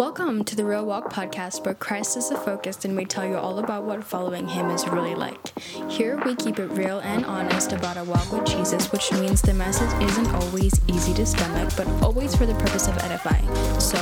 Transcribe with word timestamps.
Welcome 0.00 0.44
to 0.44 0.56
the 0.56 0.64
Real 0.64 0.86
Walk 0.86 1.12
podcast, 1.12 1.66
where 1.66 1.74
Christ 1.74 2.16
is 2.16 2.30
the 2.30 2.36
focus 2.38 2.86
and 2.86 2.96
we 2.96 3.04
tell 3.04 3.26
you 3.26 3.36
all 3.36 3.58
about 3.58 3.84
what 3.84 4.02
following 4.02 4.48
Him 4.48 4.70
is 4.70 4.88
really 4.88 5.14
like. 5.14 5.58
Here 5.90 6.18
we 6.24 6.34
keep 6.36 6.58
it 6.58 6.68
real 6.68 7.00
and 7.00 7.26
honest 7.26 7.72
about 7.72 7.98
our 7.98 8.04
walk 8.04 8.32
with 8.32 8.46
Jesus, 8.46 8.90
which 8.92 9.12
means 9.12 9.42
the 9.42 9.52
message 9.52 9.92
isn't 10.02 10.28
always 10.28 10.80
easy 10.88 11.12
to 11.12 11.26
stomach, 11.26 11.70
but 11.76 11.86
always 12.02 12.34
for 12.34 12.46
the 12.46 12.54
purpose 12.54 12.88
of 12.88 12.96
edifying. 12.96 13.46
So 13.78 13.98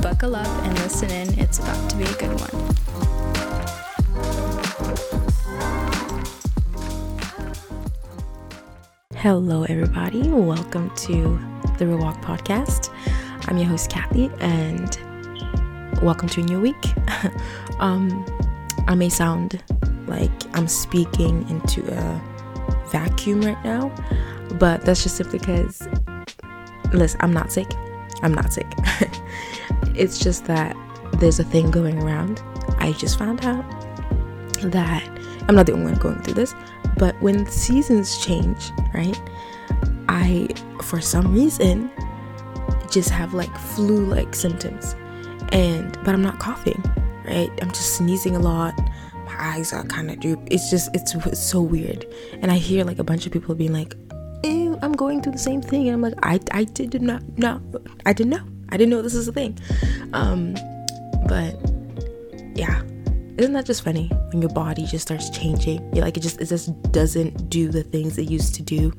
buckle 0.00 0.36
up 0.36 0.46
and 0.64 0.72
listen 0.78 1.10
in, 1.10 1.38
it's 1.38 1.58
about 1.58 1.90
to 1.90 1.96
be 1.98 2.04
a 2.04 2.14
good 2.14 2.40
one. 2.40 2.74
Hello, 9.16 9.64
everybody. 9.64 10.30
Welcome 10.30 10.90
to 10.96 11.38
the 11.76 11.86
Real 11.86 11.98
Walk 11.98 12.22
podcast. 12.22 12.88
I'm 13.48 13.58
your 13.58 13.66
host, 13.66 13.90
Kathy, 13.90 14.30
and 14.40 14.98
welcome 16.02 16.28
to 16.28 16.40
a 16.40 16.44
new 16.44 16.60
week. 16.60 16.92
um, 17.78 18.26
I 18.88 18.96
may 18.96 19.08
sound 19.08 19.62
like 20.08 20.30
I'm 20.52 20.66
speaking 20.66 21.48
into 21.48 21.80
a 21.94 22.20
vacuum 22.90 23.40
right 23.42 23.62
now, 23.64 23.94
but 24.58 24.84
that's 24.84 25.04
just 25.04 25.16
simply 25.16 25.38
because, 25.38 25.86
listen, 26.92 27.20
I'm 27.22 27.32
not 27.32 27.52
sick. 27.52 27.68
I'm 28.22 28.34
not 28.34 28.52
sick. 28.52 28.66
it's 29.94 30.18
just 30.18 30.46
that 30.46 30.76
there's 31.18 31.38
a 31.38 31.44
thing 31.44 31.70
going 31.70 32.02
around. 32.02 32.42
I 32.78 32.92
just 32.92 33.16
found 33.16 33.44
out 33.44 33.64
that 34.62 35.08
I'm 35.48 35.54
not 35.54 35.66
the 35.66 35.72
only 35.72 35.92
one 35.92 36.00
going 36.00 36.20
through 36.22 36.34
this, 36.34 36.52
but 36.98 37.20
when 37.22 37.46
seasons 37.46 38.18
change, 38.18 38.72
right? 38.92 39.20
I, 40.08 40.48
for 40.82 41.00
some 41.00 41.32
reason, 41.32 41.92
just 42.90 43.08
have 43.10 43.34
like 43.34 43.56
flu 43.56 44.04
like 44.04 44.34
symptoms 44.34 44.96
and 45.52 45.92
but 46.04 46.14
i'm 46.14 46.22
not 46.22 46.38
coughing 46.38 46.82
right? 47.24 47.50
I'm 47.60 47.70
just 47.70 47.96
sneezing 47.96 48.36
a 48.36 48.38
lot. 48.38 48.76
My 49.26 49.36
eyes 49.38 49.72
are 49.72 49.84
kind 49.84 50.10
of 50.10 50.20
droop. 50.20 50.40
It's 50.50 50.70
just 50.70 50.94
it's, 50.94 51.14
it's, 51.14 51.42
so 51.42 51.60
weird. 51.60 52.06
And 52.40 52.50
i 52.50 52.56
hear 52.56 52.84
like 52.84 52.98
a 52.98 53.04
bunch 53.04 53.26
of 53.26 53.32
people 53.32 53.54
being 53.54 53.72
like 53.72 53.94
Ew, 54.44 54.76
i'm 54.82 54.92
going 54.92 55.22
through 55.22 55.32
the 55.32 55.38
same 55.38 55.62
thing. 55.62 55.88
And 55.88 55.94
i'm 55.94 56.02
like 56.02 56.14
i 56.22 56.40
i 56.52 56.64
did 56.64 57.00
not 57.02 57.22
know. 57.38 57.60
I 58.06 58.12
didn't 58.12 58.30
know. 58.30 58.44
I 58.70 58.76
didn't 58.76 58.90
know 58.90 59.02
this 59.02 59.14
is 59.14 59.28
a 59.28 59.32
thing. 59.32 59.58
Um 60.12 60.54
but 61.26 61.54
yeah. 62.54 62.82
Isn't 63.38 63.54
that 63.54 63.64
just 63.64 63.82
funny? 63.82 64.08
When 64.30 64.42
your 64.42 64.50
body 64.50 64.86
just 64.86 65.06
starts 65.06 65.30
changing. 65.30 65.94
You're 65.94 66.04
like 66.04 66.16
it 66.16 66.20
just 66.20 66.40
it 66.40 66.46
just 66.46 66.70
doesn't 66.92 67.48
do 67.48 67.68
the 67.68 67.82
things 67.82 68.18
it 68.18 68.28
used 68.28 68.54
to 68.56 68.62
do. 68.62 68.92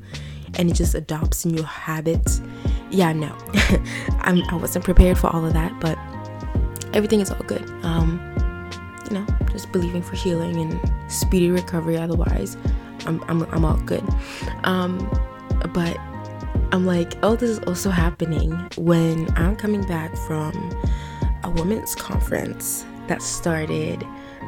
And 0.56 0.70
it 0.70 0.74
just 0.74 0.96
adopts 0.96 1.46
new 1.46 1.64
habits. 1.64 2.42
Yeah 2.90 3.12
no. 3.14 3.36
I'm, 4.22 4.42
i 4.50 4.56
wasn't 4.56 4.86
prepared 4.86 5.18
for 5.18 5.28
all 5.28 5.46
of 5.46 5.54
that 5.54 5.78
but 5.80 5.98
everything 6.94 7.20
is 7.20 7.32
all 7.32 7.44
good. 7.46 7.68
Um, 7.84 8.20
you 9.10 9.20
know, 9.20 9.26
just 9.52 9.72
believing 9.72 10.02
for 10.02 10.16
healing 10.16 10.58
and 10.58 11.12
speedy 11.12 11.52
recovery. 11.52 11.98
Otherwise, 11.98 12.58
I'm 13.06 13.24
I'm, 13.28 13.44
I'm 13.54 13.66
all 13.66 13.78
good. 13.78 14.04
Um, 14.64 14.98
but 15.74 15.98
I'm 16.72 16.86
like, 16.86 17.14
oh, 17.24 17.36
this 17.36 17.50
is 17.50 17.60
also 17.60 17.90
happening 17.90 18.52
when 18.78 19.30
I'm 19.38 19.56
coming 19.56 19.84
back 19.86 20.16
from 20.16 20.54
a 21.44 21.50
women's 21.50 21.96
conference 21.96 22.86
that 23.08 23.22
started 23.22 24.04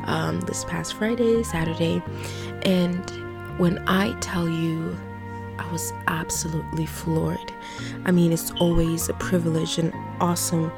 um, 0.05 0.41
this 0.41 0.63
past 0.65 0.93
Friday, 0.93 1.43
Saturday, 1.43 2.01
and 2.63 3.59
when 3.59 3.79
I 3.87 4.17
tell 4.19 4.47
you. 4.47 4.97
I 5.57 5.71
was 5.71 5.93
absolutely 6.07 6.85
floored. 6.85 7.53
I 8.03 8.11
mean, 8.11 8.33
it's 8.33 8.51
always 8.59 9.07
a 9.07 9.13
privilege 9.13 9.77
and 9.77 9.93
awesome 10.19 10.69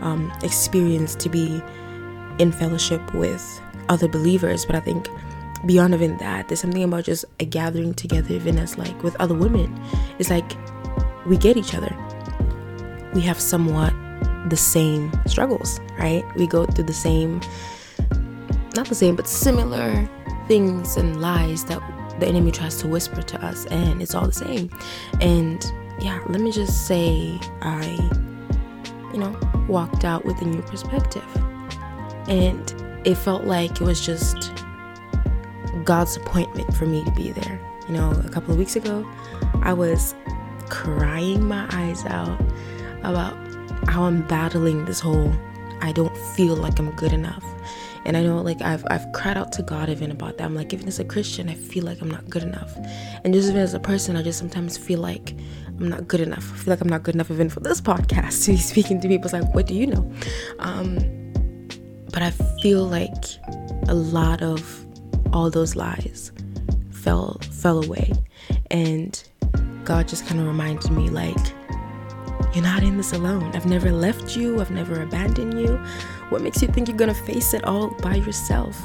um, 0.00 0.32
experience 0.42 1.14
to 1.16 1.28
be 1.28 1.62
in 2.38 2.52
fellowship 2.52 3.14
with 3.14 3.60
other 3.88 4.08
believers. 4.08 4.64
But 4.64 4.76
I 4.76 4.80
think 4.80 5.08
beyond 5.64 5.94
even 5.94 6.16
that, 6.18 6.48
there's 6.48 6.60
something 6.60 6.84
about 6.84 7.04
just 7.04 7.24
a 7.40 7.44
gathering 7.44 7.94
together, 7.94 8.34
even 8.34 8.58
as 8.58 8.76
like 8.76 9.02
with 9.02 9.16
other 9.20 9.34
women. 9.34 9.78
It's 10.18 10.30
like 10.30 10.56
we 11.26 11.36
get 11.36 11.56
each 11.56 11.74
other. 11.74 11.94
We 13.14 13.20
have 13.22 13.40
somewhat 13.40 13.94
the 14.48 14.56
same 14.56 15.10
struggles, 15.26 15.80
right? 15.98 16.24
We 16.36 16.46
go 16.46 16.66
through 16.66 16.84
the 16.84 16.92
same, 16.92 17.40
not 18.74 18.86
the 18.88 18.94
same, 18.94 19.16
but 19.16 19.26
similar 19.26 20.08
things 20.46 20.96
and 20.96 21.20
lies 21.20 21.64
that 21.64 21.80
the 22.20 22.26
enemy 22.26 22.50
tries 22.50 22.76
to 22.78 22.88
whisper 22.88 23.22
to 23.22 23.44
us, 23.44 23.66
and 23.66 24.00
it's 24.00 24.14
all 24.14 24.26
the 24.26 24.32
same. 24.32 24.70
And 25.20 25.64
yeah, 25.98 26.20
let 26.28 26.40
me 26.40 26.52
just 26.52 26.86
say, 26.86 27.38
I 27.62 27.98
you 29.16 29.22
know, 29.22 29.64
walked 29.66 30.04
out 30.04 30.26
with 30.26 30.40
a 30.42 30.44
new 30.44 30.60
perspective. 30.62 31.24
And 32.28 32.70
it 33.06 33.14
felt 33.14 33.44
like 33.44 33.80
it 33.80 33.80
was 33.80 34.04
just 34.04 34.52
God's 35.84 36.16
appointment 36.16 36.74
for 36.74 36.84
me 36.84 37.02
to 37.04 37.10
be 37.12 37.32
there. 37.32 37.58
You 37.88 37.94
know, 37.94 38.10
a 38.10 38.28
couple 38.28 38.52
of 38.52 38.58
weeks 38.58 38.76
ago, 38.76 39.08
I 39.62 39.72
was 39.72 40.14
crying 40.68 41.48
my 41.48 41.66
eyes 41.72 42.04
out 42.06 42.38
about 43.02 43.34
how 43.88 44.04
I'm 44.04 44.26
battling 44.26 44.84
this 44.84 45.00
whole 45.00 45.32
I 45.80 45.92
don't 45.92 46.16
feel 46.34 46.56
like 46.56 46.78
I'm 46.78 46.90
good 46.92 47.12
enough. 47.12 47.44
And 48.04 48.16
I 48.16 48.22
know 48.22 48.40
like 48.40 48.60
I've 48.60 48.84
I've 48.90 49.10
cried 49.12 49.36
out 49.36 49.52
to 49.52 49.62
God 49.62 49.88
even 49.88 50.10
about 50.10 50.38
that. 50.38 50.44
I'm 50.44 50.54
like, 50.54 50.74
even 50.74 50.88
as 50.88 50.98
a 50.98 51.04
Christian, 51.04 51.48
I 51.48 51.54
feel 51.54 51.84
like 51.84 52.02
I'm 52.02 52.10
not 52.10 52.28
good 52.28 52.42
enough. 52.42 52.76
And 53.24 53.32
just 53.32 53.48
even 53.48 53.60
as 53.60 53.74
a 53.74 53.80
person, 53.80 54.16
I 54.16 54.22
just 54.22 54.38
sometimes 54.38 54.76
feel 54.76 55.00
like 55.00 55.34
I'm 55.78 55.88
not 55.88 56.08
good 56.08 56.20
enough. 56.20 56.52
I 56.52 56.56
feel 56.56 56.72
like 56.72 56.80
I'm 56.80 56.88
not 56.88 57.02
good 57.02 57.14
enough 57.14 57.30
even 57.30 57.50
for 57.50 57.60
this 57.60 57.80
podcast 57.80 58.44
to 58.44 58.52
be 58.52 58.56
speaking 58.58 59.00
to 59.00 59.08
people. 59.08 59.26
It's 59.26 59.32
like, 59.32 59.54
what 59.54 59.66
do 59.66 59.74
you 59.74 59.86
know? 59.86 60.10
Um, 60.58 60.98
but 62.12 62.22
I 62.22 62.30
feel 62.62 62.84
like 62.84 63.24
a 63.88 63.94
lot 63.94 64.42
of 64.42 64.86
all 65.32 65.50
those 65.50 65.76
lies 65.76 66.32
fell 66.90 67.38
fell 67.50 67.84
away, 67.84 68.12
and 68.70 69.22
God 69.84 70.08
just 70.08 70.26
kind 70.26 70.40
of 70.40 70.46
reminded 70.46 70.90
me 70.90 71.10
like, 71.10 71.36
you're 72.54 72.64
not 72.64 72.82
in 72.82 72.96
this 72.96 73.12
alone. 73.12 73.54
I've 73.54 73.66
never 73.66 73.92
left 73.92 74.34
you. 74.34 74.60
I've 74.60 74.70
never 74.70 75.02
abandoned 75.02 75.60
you. 75.60 75.76
What 76.30 76.40
makes 76.40 76.62
you 76.62 76.68
think 76.68 76.88
you're 76.88 76.96
gonna 76.96 77.14
face 77.14 77.52
it 77.52 77.64
all 77.64 77.90
by 78.00 78.14
yourself? 78.14 78.80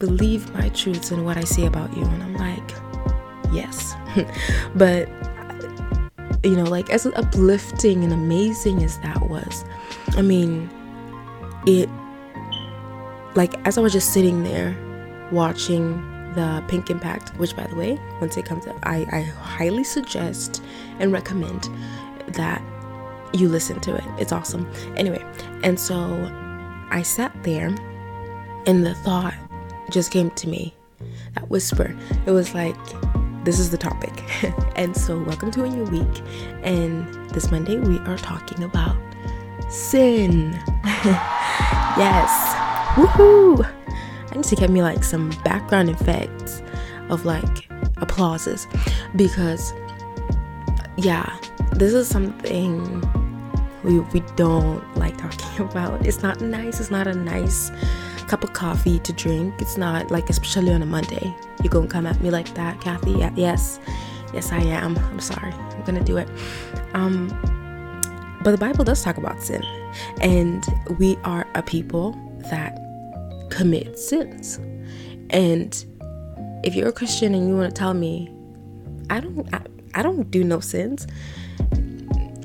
Believe 0.00 0.52
my 0.54 0.68
truths 0.70 1.12
and 1.12 1.24
what 1.24 1.36
I 1.36 1.44
say 1.44 1.66
about 1.66 1.96
you. 1.96 2.04
And 2.04 2.22
I'm 2.22 2.34
like, 2.34 2.72
yes, 3.52 3.94
but 4.74 5.08
you 6.42 6.56
know, 6.56 6.64
like 6.64 6.90
as 6.90 7.06
uplifting 7.06 8.02
and 8.04 8.12
amazing 8.12 8.82
as 8.82 8.98
that 8.98 9.28
was, 9.28 9.64
I 10.16 10.22
mean, 10.22 10.70
it, 11.66 11.88
like, 13.34 13.54
as 13.66 13.78
I 13.78 13.80
was 13.80 13.92
just 13.92 14.12
sitting 14.12 14.42
there 14.42 14.76
watching 15.30 15.96
the 16.34 16.64
Pink 16.68 16.90
Impact, 16.90 17.30
which 17.38 17.54
by 17.56 17.66
the 17.66 17.76
way, 17.76 18.00
once 18.20 18.36
it 18.36 18.44
comes 18.44 18.66
up, 18.66 18.76
I, 18.82 19.06
I 19.12 19.20
highly 19.20 19.84
suggest 19.84 20.62
and 20.98 21.12
recommend 21.12 21.68
that 22.28 22.62
you 23.32 23.48
listen 23.48 23.80
to 23.80 23.94
it. 23.94 24.04
It's 24.18 24.32
awesome. 24.32 24.70
Anyway, 24.96 25.24
and 25.62 25.78
so 25.78 25.96
I 26.90 27.02
sat 27.02 27.32
there 27.42 27.68
and 28.66 28.84
the 28.84 28.94
thought 28.96 29.34
just 29.90 30.10
came 30.10 30.30
to 30.32 30.48
me 30.48 30.74
that 31.34 31.48
whisper. 31.48 31.96
It 32.26 32.30
was 32.30 32.54
like, 32.54 32.76
this 33.44 33.58
is 33.58 33.70
the 33.70 33.78
topic. 33.78 34.22
and 34.76 34.96
so, 34.96 35.18
welcome 35.18 35.50
to 35.52 35.64
a 35.64 35.68
new 35.68 35.84
week. 35.84 36.22
And 36.62 37.06
this 37.30 37.50
Monday, 37.50 37.78
we 37.78 37.98
are 38.00 38.16
talking 38.16 38.62
about 38.62 38.96
sin. 39.68 40.52
yes. 41.98 42.54
Woohoo! 42.94 43.64
I 44.30 44.34
need 44.34 44.44
to 44.44 44.56
get 44.56 44.70
me 44.70 44.82
like 44.82 45.02
some 45.02 45.30
background 45.44 45.90
effects 45.90 46.62
of 47.08 47.24
like 47.24 47.68
applauses 47.96 48.66
because, 49.16 49.72
yeah, 50.96 51.36
this 51.72 51.92
is 51.92 52.08
something 52.08 53.02
we, 53.82 54.00
we 54.00 54.20
don't 54.36 54.82
like 54.96 55.16
talking 55.18 55.66
about. 55.70 56.06
It's 56.06 56.22
not 56.22 56.40
nice. 56.40 56.80
It's 56.80 56.90
not 56.90 57.06
a 57.06 57.14
nice 57.14 57.70
cup 58.32 58.44
of 58.44 58.54
coffee 58.54 58.98
to 59.00 59.12
drink. 59.12 59.52
It's 59.58 59.76
not 59.76 60.10
like, 60.10 60.30
especially 60.30 60.72
on 60.72 60.80
a 60.80 60.86
Monday. 60.86 61.36
You 61.62 61.68
gonna 61.68 61.86
come 61.86 62.06
at 62.06 62.18
me 62.22 62.30
like 62.30 62.54
that, 62.54 62.80
Kathy? 62.80 63.10
Yeah, 63.10 63.30
yes, 63.36 63.78
yes, 64.32 64.50
I 64.52 64.60
am. 64.60 64.96
I'm 64.96 65.20
sorry. 65.20 65.52
I'm 65.52 65.84
gonna 65.84 66.02
do 66.02 66.16
it. 66.16 66.26
Um, 66.94 67.28
but 68.42 68.52
the 68.52 68.56
Bible 68.56 68.84
does 68.84 69.04
talk 69.04 69.18
about 69.18 69.42
sin, 69.42 69.62
and 70.22 70.64
we 70.98 71.18
are 71.24 71.46
a 71.54 71.62
people 71.62 72.12
that 72.50 72.78
commit 73.50 73.98
sins. 73.98 74.58
And 75.28 75.84
if 76.64 76.74
you're 76.74 76.88
a 76.88 76.92
Christian 76.92 77.34
and 77.34 77.46
you 77.46 77.54
want 77.54 77.74
to 77.74 77.78
tell 77.78 77.92
me, 77.92 78.32
I 79.10 79.20
don't, 79.20 79.46
I, 79.54 79.60
I 79.94 80.02
don't 80.02 80.30
do 80.30 80.42
no 80.42 80.60
sins. 80.60 81.06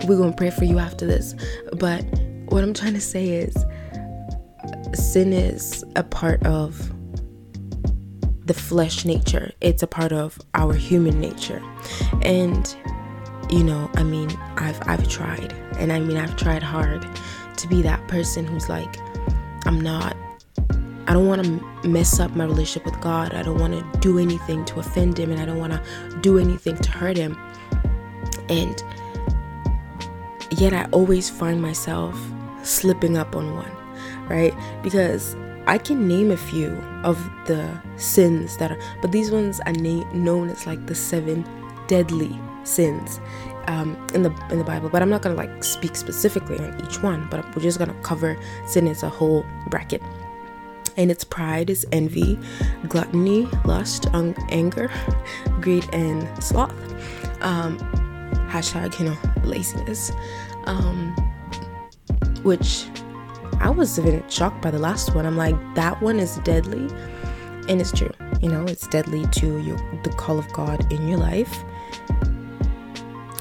We're 0.06 0.18
gonna 0.18 0.36
pray 0.36 0.50
for 0.50 0.66
you 0.66 0.80
after 0.80 1.08
this. 1.08 1.34
But 1.78 2.04
what 2.50 2.62
I'm 2.62 2.74
trying 2.74 2.96
to 2.96 3.00
say 3.00 3.30
is 3.30 3.56
sin 4.94 5.34
is 5.34 5.84
a 5.96 6.04
part 6.04 6.46
of 6.46 6.92
the 8.46 8.54
flesh 8.54 9.04
nature, 9.04 9.52
it's 9.60 9.84
a 9.84 9.88
part 9.88 10.14
of 10.14 10.40
our 10.54 10.74
human 10.74 11.20
nature. 11.20 11.62
And 12.22 12.76
you 13.50 13.64
know, 13.64 13.90
I 13.96 14.04
mean, 14.04 14.30
I've 14.58 14.80
I've 14.88 15.08
tried, 15.08 15.54
and 15.78 15.92
I 15.92 16.00
mean, 16.00 16.18
I've 16.18 16.36
tried 16.36 16.64
hard 16.64 17.06
to 17.58 17.68
be 17.68 17.82
that 17.82 18.08
person 18.08 18.46
who's 18.46 18.70
like, 18.70 18.98
I'm 19.66 19.82
not, 19.82 20.16
I 21.08 21.14
don't 21.14 21.28
want 21.28 21.44
to 21.44 21.88
mess 21.88 22.20
up 22.20 22.36
my 22.36 22.46
relationship 22.46 22.86
with 22.86 23.00
God. 23.02 23.34
I 23.34 23.42
don't 23.42 23.60
want 23.60 23.74
to 23.74 24.00
do 24.00 24.20
anything 24.20 24.66
to 24.66 24.80
offend 24.80 25.18
Him 25.18 25.32
and 25.32 25.40
I 25.40 25.46
don't 25.46 25.58
want 25.58 25.74
to 25.74 26.20
do 26.22 26.38
anything 26.38 26.78
to 26.78 26.92
hurt 26.92 27.18
Him. 27.18 27.38
And 28.50 28.82
yet 30.52 30.74
I 30.74 30.86
always 30.92 31.30
find 31.30 31.62
myself 31.62 32.20
slipping 32.64 33.18
up 33.18 33.36
on 33.36 33.56
one, 33.56 33.72
right? 34.30 34.54
Because 34.84 35.36
I 35.68 35.78
can 35.78 36.08
name 36.08 36.32
a 36.32 36.38
few 36.38 36.70
of 37.04 37.18
the 37.46 37.70
sins 37.98 38.58
that 38.58 38.72
are, 38.72 38.80
but 39.02 39.12
these 39.12 39.32
ones 39.32 39.60
are 39.66 39.74
na- 39.74 40.10
known 40.14 40.50
as 40.50 40.66
like 40.66 40.86
the 40.88 40.96
seven 40.96 41.46
deadly 41.88 42.40
sins 42.64 43.20
um, 43.68 43.96
in 44.14 44.24
the 44.24 44.34
in 44.50 44.58
the 44.58 44.64
Bible. 44.64 44.90
But 44.90 45.02
I'm 45.02 45.10
not 45.10 45.22
gonna 45.22 45.36
like 45.36 45.64
speak 45.64 45.96
specifically 45.96 46.58
on 46.58 46.80
each 46.86 47.02
one. 47.04 47.28
But 47.30 47.56
we're 47.56 47.62
just 47.62 47.80
gonna 47.80 47.94
cover 48.02 48.38
sin 48.66 48.88
as 48.88 49.04
a 49.04 49.10
whole 49.10 49.46
bracket. 49.70 50.02
And 50.96 51.12
its 51.12 51.24
pride 51.24 51.70
is 51.70 51.86
envy, 51.92 52.40
gluttony, 52.88 53.48
lust, 53.66 54.08
un- 54.14 54.36
anger, 54.50 54.90
greed, 55.62 55.88
and 55.94 56.28
sloth. 56.44 56.74
Um, 57.42 57.78
hashtag 58.50 58.98
you 59.00 59.06
know 59.06 59.18
laziness. 59.44 60.12
Um, 60.64 61.14
which 62.44 62.86
I 63.60 63.70
was 63.70 63.98
even 64.00 64.28
shocked 64.30 64.62
by 64.62 64.72
the 64.72 64.80
last 64.80 65.16
one. 65.16 65.26
I'm 65.26 65.38
like, 65.38 65.56
that 65.76 66.02
one 66.02 66.20
is 66.20 66.38
deadly. 66.40 66.88
And 67.68 67.82
it's 67.82 67.92
true. 67.92 68.12
You 68.42 68.50
know, 68.50 68.64
it's 68.66 68.88
deadly 68.88 69.26
to 69.26 69.60
your, 69.60 69.78
the 70.04 70.10
call 70.12 70.40
of 70.40 70.52
God 70.54 70.92
in 70.92 71.08
your 71.08 71.18
life. 71.18 71.64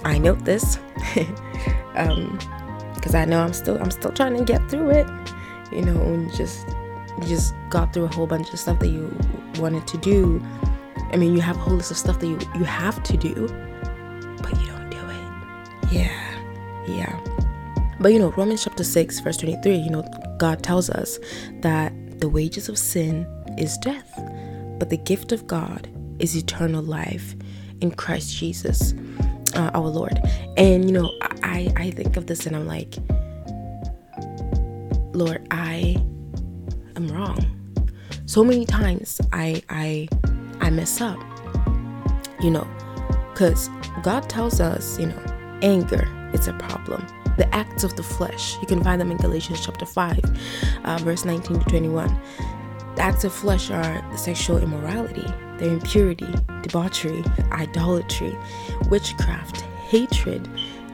I 0.05 0.19
note 0.19 0.45
this. 0.45 0.79
um, 1.95 2.39
because 2.95 3.15
I 3.15 3.25
know 3.25 3.41
I'm 3.41 3.53
still 3.53 3.79
I'm 3.81 3.93
still 3.93 4.11
trying 4.11 4.37
to 4.37 4.45
get 4.45 4.69
through 4.69 4.91
it. 4.91 5.07
You 5.71 5.83
know, 5.83 6.01
and 6.01 6.33
just 6.35 6.67
just 7.21 7.55
got 7.71 7.93
through 7.93 8.05
a 8.05 8.15
whole 8.15 8.27
bunch 8.27 8.53
of 8.53 8.59
stuff 8.59 8.79
that 8.81 8.89
you 8.89 9.17
wanted 9.59 9.87
to 9.87 9.99
do. 9.99 10.43
I 11.13 11.17
mean, 11.17 11.33
you 11.33 11.41
have 11.41 11.57
a 11.57 11.61
whole 11.61 11.75
list 11.75 11.91
of 11.93 11.97
stuff 11.97 12.19
that 12.19 12.27
you 12.27 12.39
you 12.57 12.65
have 12.65 13.03
to 13.05 13.17
do, 13.17 13.47
but 14.43 14.61
you 14.61 14.67
don't 14.67 14.91
do 14.91 14.99
it. 14.99 15.93
Yeah, 15.93 16.85
yeah. 16.87 17.46
But 18.01 18.13
you 18.13 18.19
know, 18.19 18.31
Romans 18.33 18.65
chapter 18.65 18.85
6, 18.85 19.21
verse 19.21 19.39
23, 19.39 19.75
you 19.77 19.91
know, 19.91 20.03
God 20.39 20.63
tells 20.63 20.91
us 20.91 21.19
that 21.61 21.93
the 22.21 22.29
wages 22.29 22.69
of 22.69 22.79
sin 22.79 23.27
is 23.59 23.79
death, 23.79 24.13
but 24.79 24.91
the 24.91 24.99
gift 24.99 25.33
of 25.33 25.47
God 25.47 25.89
is 26.19 26.37
eternal 26.37 26.83
life 26.83 27.35
in 27.81 27.91
Christ 27.91 28.37
Jesus, 28.37 28.95
uh, 29.55 29.71
our 29.75 29.89
Lord. 29.89 30.19
And 30.57 30.85
you 30.85 30.93
know, 30.93 31.11
I, 31.43 31.73
I 31.77 31.91
think 31.91 32.17
of 32.17 32.27
this 32.27 32.47
and 32.47 32.57
I'm 32.57 32.67
like, 32.67 32.97
Lord, 35.15 35.47
I 35.51 35.97
am 36.97 37.09
wrong. 37.09 37.39
So 38.27 38.45
many 38.45 38.67
times 38.67 39.21
I 39.33 39.63
I 39.71 40.09
I 40.61 40.71
mess 40.71 41.01
up. 41.01 41.19
You 42.41 42.51
know, 42.51 42.69
because 43.33 43.71
God 44.03 44.29
tells 44.29 44.61
us, 44.61 44.99
you 44.99 45.07
know, 45.07 45.59
anger 45.63 46.07
is 46.35 46.49
a 46.49 46.53
problem 46.55 47.07
the 47.37 47.53
acts 47.55 47.85
of 47.85 47.97
the 47.97 48.03
flesh. 48.03 48.59
You 48.61 48.67
can 48.67 48.83
find 48.83 49.01
them 49.01 49.11
in 49.11 49.17
Galatians 49.17 49.65
chapter 49.65 49.87
5, 49.87 50.21
uh, 50.85 50.99
verse 50.99 51.25
19 51.25 51.61
to 51.61 51.65
21. 51.71 52.21
The 52.97 53.03
acts 53.03 53.25
of 53.25 53.33
flesh 53.33 53.71
are 53.71 54.17
sexual 54.17 54.59
immorality, 54.59 55.27
their 55.59 55.73
impurity, 55.73 56.33
debauchery, 56.63 57.23
idolatry, 57.53 58.37
witchcraft, 58.89 59.61
hatred, 59.89 60.49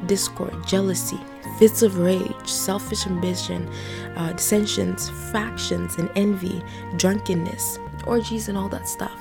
discord, 0.07 0.55
jealousy, 0.67 1.19
fits 1.59 1.83
of 1.83 1.99
rage, 1.99 2.47
selfish 2.47 3.07
ambition, 3.07 3.69
uh, 4.17 4.33
dissensions, 4.33 5.11
factions, 5.31 5.97
and 5.97 6.11
envy, 6.17 6.63
drunkenness, 6.97 7.79
orgies, 8.07 8.49
and 8.49 8.59
all 8.59 8.69
that 8.69 8.89
stuff. 8.89 9.17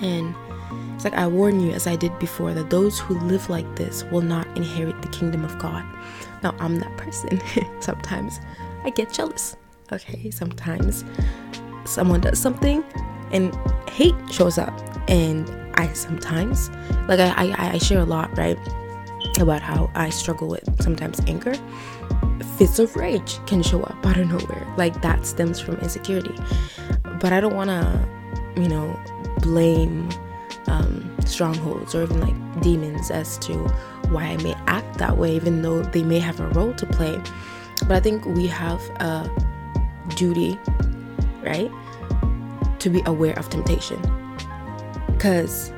And 0.00 0.34
it's 0.94 1.04
like 1.04 1.14
I 1.14 1.26
warn 1.26 1.60
you, 1.60 1.72
as 1.72 1.86
I 1.86 1.96
did 1.96 2.18
before, 2.18 2.54
that 2.54 2.70
those 2.70 2.98
who 2.98 3.18
live 3.20 3.48
like 3.50 3.76
this 3.76 4.04
will 4.04 4.22
not 4.22 4.46
inherit 4.56 5.00
the 5.02 5.08
kingdom 5.08 5.44
of 5.44 5.58
God. 5.58 5.84
Now, 6.42 6.54
I'm 6.58 6.76
that 6.80 6.96
person. 6.96 7.40
sometimes 7.80 8.40
I 8.84 8.90
get 8.90 9.12
jealous. 9.12 9.56
Okay, 9.92 10.30
sometimes 10.30 11.04
someone 11.84 12.20
does 12.20 12.38
something 12.38 12.84
and 13.32 13.56
hate 13.88 14.14
shows 14.30 14.58
up, 14.58 14.78
and 15.08 15.48
I 15.74 15.92
sometimes, 15.92 16.70
like, 17.08 17.20
I, 17.20 17.50
I, 17.52 17.70
I 17.72 17.78
share 17.78 18.00
a 18.00 18.04
lot, 18.04 18.36
right, 18.36 18.58
about 19.40 19.62
how 19.62 19.90
I 19.94 20.10
struggle 20.10 20.48
with 20.48 20.82
sometimes 20.82 21.20
anger. 21.26 21.54
Fits 22.56 22.78
of 22.78 22.94
rage 22.96 23.44
can 23.46 23.62
show 23.62 23.82
up 23.82 24.06
out 24.06 24.18
of 24.18 24.28
nowhere. 24.28 24.66
Like, 24.76 25.00
that 25.02 25.26
stems 25.26 25.60
from 25.60 25.76
insecurity. 25.76 26.34
But 27.20 27.32
I 27.32 27.40
don't 27.40 27.54
want 27.54 27.70
to, 27.70 28.08
you 28.60 28.68
know, 28.68 28.98
blame 29.40 30.08
um, 30.66 31.16
strongholds 31.24 31.94
or 31.94 32.02
even 32.02 32.20
like 32.20 32.62
demons 32.62 33.10
as 33.10 33.38
to 33.38 33.72
why 34.10 34.24
I 34.24 34.36
may 34.38 34.54
act 34.66 34.98
that 34.98 35.16
way, 35.16 35.34
even 35.36 35.62
though 35.62 35.82
they 35.82 36.02
may 36.02 36.18
have 36.18 36.40
a 36.40 36.48
role 36.48 36.74
to 36.74 36.86
play. 36.86 37.20
But 37.80 37.92
I 37.92 38.00
think 38.00 38.24
we 38.26 38.46
have 38.46 38.80
a 39.00 39.30
duty, 40.16 40.58
right, 41.42 41.70
to 42.80 42.90
be 42.90 43.02
aware 43.06 43.38
of 43.38 43.48
temptation. 43.48 44.00
Because 45.06 45.70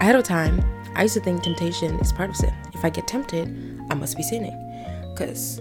ahead 0.00 0.16
of 0.16 0.24
time, 0.24 0.62
I 0.96 1.02
used 1.02 1.14
to 1.14 1.20
think 1.20 1.42
temptation 1.42 1.98
is 2.00 2.12
part 2.12 2.30
of 2.30 2.36
sin. 2.36 2.54
If 2.72 2.84
I 2.84 2.90
get 2.90 3.06
tempted, 3.08 3.48
I 3.90 3.94
must 3.94 4.16
be 4.16 4.22
sinning. 4.22 4.58
Because, 5.12 5.60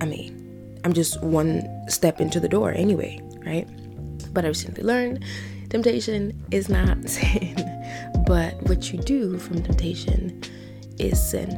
I 0.00 0.06
mean, 0.06 0.80
I'm 0.84 0.92
just 0.92 1.22
one 1.22 1.62
step 1.88 2.20
into 2.20 2.40
the 2.40 2.48
door 2.48 2.72
anyway, 2.72 3.20
right? 3.44 3.68
But 4.32 4.44
I 4.44 4.48
recently 4.48 4.82
learned 4.82 5.24
temptation 5.70 6.32
is 6.50 6.68
not 6.68 7.08
sin, 7.08 7.56
but 8.26 8.60
what 8.62 8.92
you 8.92 8.98
do 8.98 9.38
from 9.38 9.62
temptation 9.62 10.40
is 10.98 11.22
sin. 11.22 11.50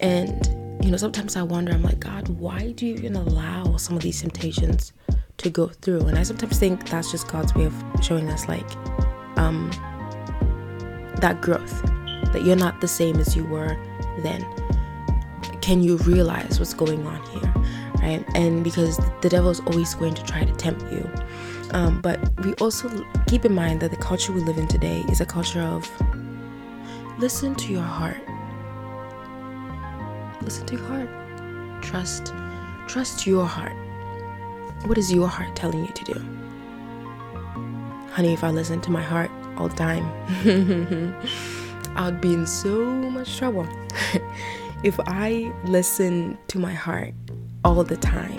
And, 0.00 0.46
you 0.84 0.90
know, 0.90 0.96
sometimes 0.96 1.36
I 1.36 1.42
wonder, 1.42 1.72
I'm 1.72 1.82
like, 1.82 2.00
God, 2.00 2.28
why 2.28 2.72
do 2.72 2.86
you 2.86 2.94
even 2.94 3.16
allow 3.16 3.76
some 3.76 3.96
of 3.96 4.02
these 4.02 4.20
temptations 4.20 4.92
to 5.38 5.50
go 5.50 5.68
through? 5.68 6.06
And 6.06 6.18
I 6.18 6.22
sometimes 6.22 6.58
think 6.58 6.88
that's 6.88 7.10
just 7.10 7.28
God's 7.28 7.54
way 7.54 7.64
of 7.64 7.74
showing 8.02 8.28
us, 8.30 8.48
like, 8.48 8.68
um, 9.36 9.70
that 11.20 11.40
growth, 11.42 11.82
that 12.32 12.42
you're 12.44 12.56
not 12.56 12.80
the 12.80 12.88
same 12.88 13.16
as 13.16 13.36
you 13.36 13.44
were 13.44 13.76
then. 14.22 14.44
Can 15.60 15.82
you 15.82 15.98
realize 15.98 16.58
what's 16.58 16.74
going 16.74 17.06
on 17.06 17.22
here? 17.30 17.52
Right? 18.00 18.24
And 18.34 18.64
because 18.64 18.96
the 19.20 19.28
devil 19.28 19.50
is 19.50 19.60
always 19.60 19.94
going 19.94 20.14
to 20.14 20.22
try 20.24 20.44
to 20.44 20.52
tempt 20.54 20.82
you. 20.90 21.08
Um, 21.72 22.00
but 22.00 22.18
we 22.44 22.54
also 22.54 22.88
keep 23.26 23.44
in 23.44 23.54
mind 23.54 23.80
that 23.80 23.90
the 23.90 23.96
culture 23.96 24.32
we 24.32 24.40
live 24.40 24.58
in 24.58 24.66
today 24.66 25.04
is 25.08 25.20
a 25.20 25.26
culture 25.26 25.60
of 25.60 25.88
listen 27.18 27.54
to 27.56 27.72
your 27.72 27.82
heart. 27.82 28.20
Listen 30.42 30.66
to 30.66 30.76
your 30.76 30.84
heart. 30.84 31.82
Trust, 31.82 32.32
trust 32.88 33.26
your 33.26 33.46
heart. 33.46 33.74
What 34.86 34.98
is 34.98 35.12
your 35.12 35.28
heart 35.28 35.54
telling 35.54 35.84
you 35.84 35.92
to 35.92 36.04
do? 36.04 36.20
Honey, 38.12 38.32
if 38.32 38.42
I 38.42 38.50
listen 38.50 38.80
to 38.80 38.90
my 38.90 39.02
heart 39.02 39.30
all 39.56 39.68
the 39.68 39.76
time, 39.76 40.04
I'd 41.96 42.20
be 42.20 42.34
in 42.34 42.46
so 42.46 42.84
much 42.84 43.36
trouble. 43.36 43.68
if 44.82 44.98
I 45.06 45.52
listen 45.66 46.38
to 46.48 46.58
my 46.58 46.72
heart 46.72 47.14
all 47.64 47.84
the 47.84 47.96
time, 47.96 48.36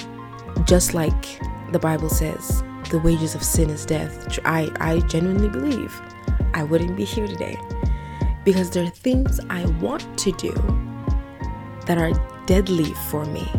just 0.66 0.94
like 0.94 1.40
the 1.72 1.80
Bible 1.80 2.10
says, 2.10 2.64
the 2.92 3.00
wages 3.00 3.34
of 3.36 3.44
sin 3.44 3.70
is 3.70 3.86
death, 3.86 4.38
I, 4.46 4.70
I 4.80 5.00
genuinely 5.00 5.50
believe 5.50 6.00
I 6.54 6.64
wouldn't 6.64 6.96
be 6.96 7.06
here 7.06 7.26
today. 7.26 7.60
Because 8.44 8.70
there 8.70 8.84
are 8.84 8.90
things 8.90 9.40
I 9.50 9.66
want 9.82 10.18
to 10.20 10.32
do 10.34 10.52
that 11.86 11.98
are 11.98 12.12
deadly 12.46 12.94
for 13.10 13.26
me. 13.26 13.50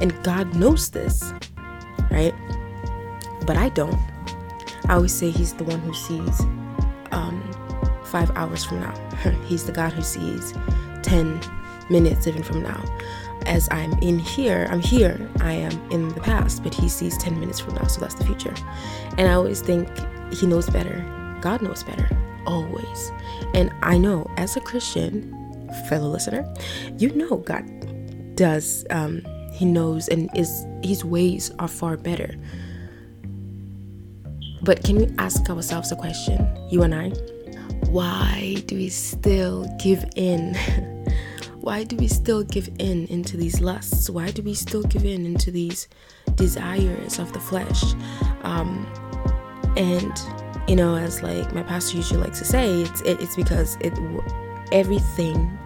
And 0.00 0.14
God 0.22 0.54
knows 0.54 0.90
this, 0.90 1.32
right? 2.10 2.34
But 3.46 3.56
I 3.56 3.68
don't. 3.70 3.98
I 4.88 4.94
always 4.94 5.12
say 5.12 5.30
He's 5.30 5.54
the 5.54 5.64
one 5.64 5.80
who 5.80 5.94
sees 5.94 6.40
um, 7.10 7.42
five 8.04 8.30
hours 8.36 8.64
from 8.64 8.80
now. 8.80 8.94
he's 9.46 9.64
the 9.64 9.72
God 9.72 9.92
who 9.92 10.02
sees 10.02 10.54
10 11.02 11.40
minutes 11.90 12.26
even 12.26 12.42
from 12.42 12.62
now 12.62 12.82
as 13.46 13.68
I'm 13.70 13.92
in 14.00 14.18
here, 14.18 14.66
I'm 14.70 14.80
here, 14.80 15.28
I 15.40 15.52
am 15.52 15.90
in 15.90 16.08
the 16.08 16.20
past, 16.20 16.62
but 16.62 16.74
he 16.74 16.88
sees 16.88 17.16
10 17.18 17.38
minutes 17.38 17.60
from 17.60 17.74
now, 17.74 17.86
so 17.86 18.00
that's 18.00 18.14
the 18.14 18.24
future. 18.24 18.54
And 19.18 19.28
I 19.28 19.34
always 19.34 19.60
think 19.60 19.88
he 20.32 20.46
knows 20.46 20.68
better. 20.68 21.04
God 21.40 21.62
knows 21.62 21.82
better, 21.82 22.08
always. 22.46 23.12
And 23.54 23.72
I 23.82 23.98
know 23.98 24.30
as 24.36 24.56
a 24.56 24.60
Christian, 24.60 25.30
fellow 25.88 26.08
listener, 26.08 26.52
you 26.98 27.10
know 27.14 27.38
God 27.38 27.64
does, 28.36 28.84
um, 28.90 29.22
he 29.52 29.64
knows, 29.64 30.08
and 30.08 30.30
is 30.36 30.66
his 30.82 31.04
ways 31.04 31.50
are 31.58 31.68
far 31.68 31.96
better. 31.96 32.34
But 34.62 34.84
can 34.84 34.96
we 34.96 35.12
ask 35.18 35.48
ourselves 35.50 35.90
a 35.92 35.96
question, 35.96 36.48
you 36.70 36.82
and 36.82 36.94
I? 36.94 37.08
Why 37.88 38.62
do 38.66 38.76
we 38.76 38.88
still 38.88 39.66
give 39.82 40.04
in 40.14 40.54
why 41.62 41.84
do 41.84 41.96
we 41.96 42.08
still 42.08 42.42
give 42.42 42.68
in 42.80 43.06
into 43.06 43.36
these 43.36 43.60
lusts? 43.60 44.10
Why 44.10 44.32
do 44.32 44.42
we 44.42 44.52
still 44.52 44.82
give 44.82 45.04
in 45.04 45.24
into 45.24 45.52
these 45.52 45.88
desires 46.34 47.20
of 47.20 47.32
the 47.32 47.38
flesh? 47.38 47.94
Um, 48.42 48.84
and 49.76 50.12
you 50.68 50.74
know, 50.74 50.96
as 50.96 51.22
like 51.22 51.54
my 51.54 51.62
pastor 51.62 51.96
usually 51.96 52.20
likes 52.20 52.40
to 52.40 52.44
say, 52.44 52.82
it's 52.82 53.00
it, 53.02 53.20
it's 53.20 53.36
because 53.36 53.76
it 53.80 53.92
everything 54.72 55.56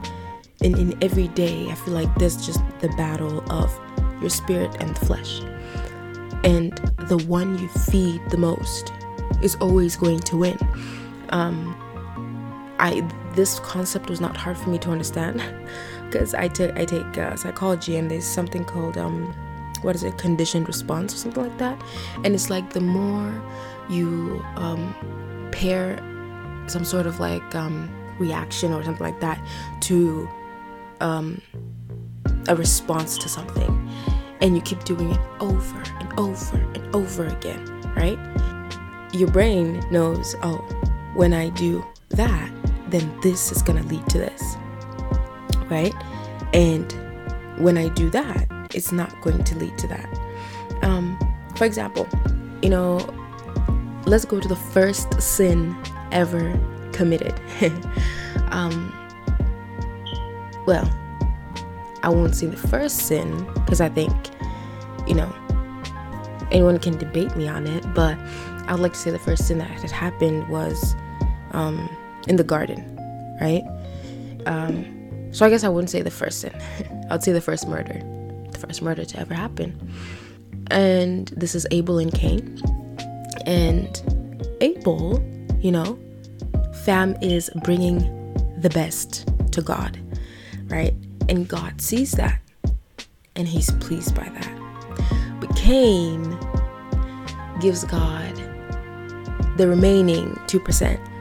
in 0.60 0.76
in 0.76 1.02
every 1.02 1.28
day. 1.28 1.68
I 1.70 1.74
feel 1.74 1.94
like 1.94 2.14
there's 2.16 2.44
just 2.44 2.60
the 2.80 2.88
battle 2.90 3.42
of 3.50 3.72
your 4.20 4.30
spirit 4.30 4.76
and 4.80 4.94
the 4.94 5.06
flesh, 5.06 5.40
and 6.44 6.76
the 7.08 7.24
one 7.26 7.58
you 7.58 7.68
feed 7.68 8.20
the 8.28 8.36
most 8.36 8.92
is 9.42 9.56
always 9.56 9.96
going 9.96 10.20
to 10.20 10.36
win. 10.36 10.58
Um, 11.30 11.74
I 12.78 13.00
this 13.36 13.60
concept 13.60 14.10
was 14.10 14.20
not 14.20 14.36
hard 14.36 14.56
for 14.58 14.70
me 14.70 14.78
to 14.78 14.90
understand 14.90 15.42
because 16.10 16.34
I 16.34 16.48
take 16.48 16.76
I 16.76 16.84
take 16.84 17.18
uh, 17.18 17.36
psychology 17.36 17.96
and 17.96 18.10
there's 18.10 18.24
something 18.24 18.64
called 18.64 18.96
um 18.98 19.32
what 19.82 19.94
is 19.94 20.02
it 20.02 20.16
conditioned 20.18 20.66
response 20.66 21.14
or 21.14 21.18
something 21.18 21.42
like 21.42 21.58
that. 21.58 21.80
And 22.24 22.34
it's 22.34 22.50
like 22.50 22.72
the 22.72 22.80
more 22.80 23.42
you 23.88 24.44
um, 24.56 24.94
pair 25.52 25.98
some 26.66 26.84
sort 26.84 27.06
of 27.06 27.20
like 27.20 27.54
um, 27.54 27.88
reaction 28.18 28.72
or 28.72 28.82
something 28.82 29.04
like 29.04 29.20
that 29.20 29.40
to 29.82 30.28
um, 31.00 31.40
a 32.48 32.56
response 32.56 33.18
to 33.18 33.28
something 33.28 33.90
and 34.40 34.56
you 34.56 34.62
keep 34.62 34.82
doing 34.84 35.12
it 35.12 35.20
over 35.40 35.82
and 36.00 36.18
over 36.18 36.56
and 36.56 36.96
over 36.96 37.26
again 37.26 37.64
right? 37.96 38.18
Your 39.12 39.30
brain 39.30 39.82
knows 39.90 40.36
oh 40.42 40.58
when 41.14 41.32
i 41.32 41.48
do 41.50 41.84
that 42.10 42.50
then 42.88 43.18
this 43.20 43.52
is 43.52 43.62
going 43.62 43.82
to 43.82 43.88
lead 43.88 44.06
to 44.08 44.18
this. 44.18 44.56
Right? 45.68 45.94
And 46.52 46.92
when 47.58 47.76
I 47.76 47.88
do 47.88 48.10
that, 48.10 48.46
it's 48.74 48.92
not 48.92 49.20
going 49.22 49.42
to 49.44 49.56
lead 49.56 49.76
to 49.78 49.86
that. 49.88 50.18
Um, 50.82 51.18
for 51.56 51.64
example, 51.64 52.08
you 52.62 52.68
know, 52.68 52.98
let's 54.06 54.24
go 54.24 54.40
to 54.40 54.48
the 54.48 54.56
first 54.56 55.20
sin 55.20 55.76
ever 56.12 56.58
committed. 56.92 57.34
um, 58.50 58.92
well, 60.66 60.90
I 62.02 62.08
won't 62.08 62.34
say 62.34 62.46
the 62.46 62.56
first 62.56 62.98
sin 63.06 63.44
because 63.54 63.80
I 63.80 63.88
think, 63.88 64.14
you 65.06 65.14
know, 65.14 65.32
anyone 66.50 66.78
can 66.78 66.96
debate 66.96 67.36
me 67.36 67.48
on 67.48 67.66
it, 67.66 67.84
but 67.94 68.16
I 68.66 68.72
would 68.72 68.80
like 68.80 68.92
to 68.92 68.98
say 68.98 69.10
the 69.10 69.18
first 69.18 69.46
sin 69.46 69.58
that 69.58 69.68
had 69.68 69.90
happened 69.90 70.48
was 70.48 70.94
um, 71.52 71.88
in 72.26 72.36
the 72.36 72.44
garden, 72.44 72.84
right? 73.40 73.64
Um, 74.46 75.32
so 75.32 75.44
I 75.44 75.50
guess 75.50 75.64
I 75.64 75.68
wouldn't 75.68 75.90
say 75.90 76.02
the 76.02 76.10
first 76.10 76.40
sin. 76.40 76.54
I'd 77.10 77.22
say 77.22 77.32
the 77.32 77.40
first 77.40 77.68
murder, 77.68 78.00
the 78.50 78.58
first 78.58 78.82
murder 78.82 79.04
to 79.04 79.18
ever 79.18 79.34
happen. 79.34 79.78
And 80.70 81.28
this 81.28 81.54
is 81.54 81.66
Abel 81.70 81.98
and 81.98 82.12
Cain. 82.12 82.60
And 83.46 84.02
Abel, 84.60 85.22
you 85.60 85.70
know, 85.70 85.98
fam 86.84 87.16
is 87.22 87.50
bringing 87.62 87.98
the 88.58 88.70
best 88.70 89.28
to 89.52 89.62
God, 89.62 89.98
right? 90.66 90.94
And 91.28 91.46
God 91.46 91.80
sees 91.80 92.12
that 92.12 92.40
and 93.36 93.46
he's 93.46 93.70
pleased 93.72 94.14
by 94.14 94.28
that. 94.28 95.38
But 95.40 95.54
Cain 95.56 96.36
gives 97.60 97.84
God 97.84 98.34
the 99.56 99.68
remaining 99.68 100.30
2%. 100.46 101.15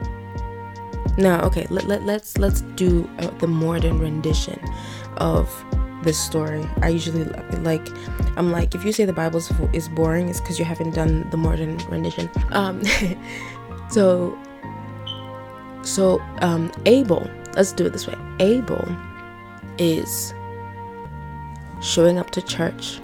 Now, 1.18 1.42
okay, 1.44 1.66
let, 1.70 1.86
let, 1.86 2.04
let's 2.04 2.36
let's 2.38 2.60
do 2.60 3.08
uh, 3.18 3.30
the 3.38 3.46
modern 3.46 3.98
rendition 3.98 4.60
of 5.16 5.50
this 6.02 6.18
story. 6.18 6.64
I 6.82 6.88
usually 6.88 7.24
like 7.60 7.86
I'm 8.36 8.52
like 8.52 8.74
if 8.74 8.84
you 8.84 8.92
say 8.92 9.04
the 9.04 9.12
Bible 9.12 9.42
is 9.72 9.88
boring, 9.88 10.28
it's 10.28 10.40
because 10.40 10.58
you 10.58 10.64
haven't 10.64 10.94
done 10.94 11.28
the 11.30 11.36
modern 11.36 11.78
rendition. 11.88 12.30
Um, 12.50 12.82
so 13.90 14.38
so 15.82 16.20
um, 16.40 16.70
Abel, 16.84 17.28
let's 17.54 17.72
do 17.72 17.86
it 17.86 17.92
this 17.92 18.06
way. 18.06 18.16
Abel 18.40 18.84
is 19.78 20.34
showing 21.80 22.18
up 22.18 22.30
to 22.30 22.42
church 22.42 23.00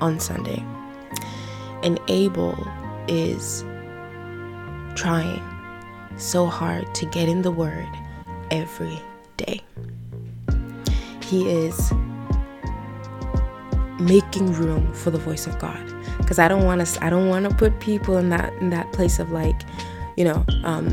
on 0.00 0.20
Sunday, 0.20 0.62
and 1.82 1.98
Abel 2.08 2.56
is 3.08 3.64
trying 4.94 5.42
so 6.16 6.46
hard 6.46 6.94
to 6.94 7.06
get 7.06 7.28
in 7.28 7.42
the 7.42 7.50
Word 7.50 7.88
every 8.50 9.00
day. 9.36 9.60
He 11.22 11.48
is 11.48 11.92
making 14.00 14.52
room 14.52 14.92
for 14.92 15.10
the 15.10 15.18
voice 15.18 15.46
of 15.46 15.58
God 15.58 15.94
because 16.18 16.38
I 16.38 16.48
don't 16.48 16.64
want 16.64 16.84
to 16.84 17.04
I 17.04 17.10
don't 17.10 17.28
want 17.28 17.48
to 17.48 17.54
put 17.54 17.78
people 17.80 18.16
in 18.16 18.28
that 18.30 18.52
in 18.54 18.70
that 18.70 18.92
place 18.92 19.18
of 19.18 19.30
like 19.30 19.62
you 20.16 20.24
know 20.24 20.44
um 20.64 20.88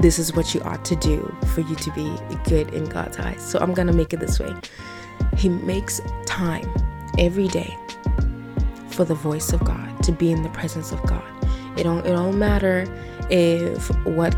this 0.00 0.18
is 0.18 0.34
what 0.34 0.54
you 0.54 0.60
ought 0.62 0.84
to 0.84 0.96
do 0.96 1.34
for 1.54 1.60
you 1.60 1.74
to 1.76 1.90
be 1.92 2.12
good 2.48 2.74
in 2.74 2.84
God's 2.84 3.16
eyes. 3.18 3.40
So 3.40 3.58
I'm 3.60 3.72
to 3.74 3.92
make 3.92 4.12
it 4.12 4.20
this 4.20 4.38
way. 4.38 4.52
He 5.36 5.48
makes 5.48 6.00
time 6.26 6.68
every 7.16 7.48
day 7.48 7.76
for 8.88 9.04
the 9.04 9.14
voice 9.14 9.52
of 9.52 9.64
God, 9.64 10.02
to 10.02 10.12
be 10.12 10.30
in 10.30 10.42
the 10.42 10.48
presence 10.50 10.92
of 10.92 11.02
God. 11.04 11.24
It 11.78 11.84
don't 11.84 12.04
it 12.06 12.10
don't 12.10 12.38
matter 12.38 12.86
if 13.30 13.88
what 14.04 14.36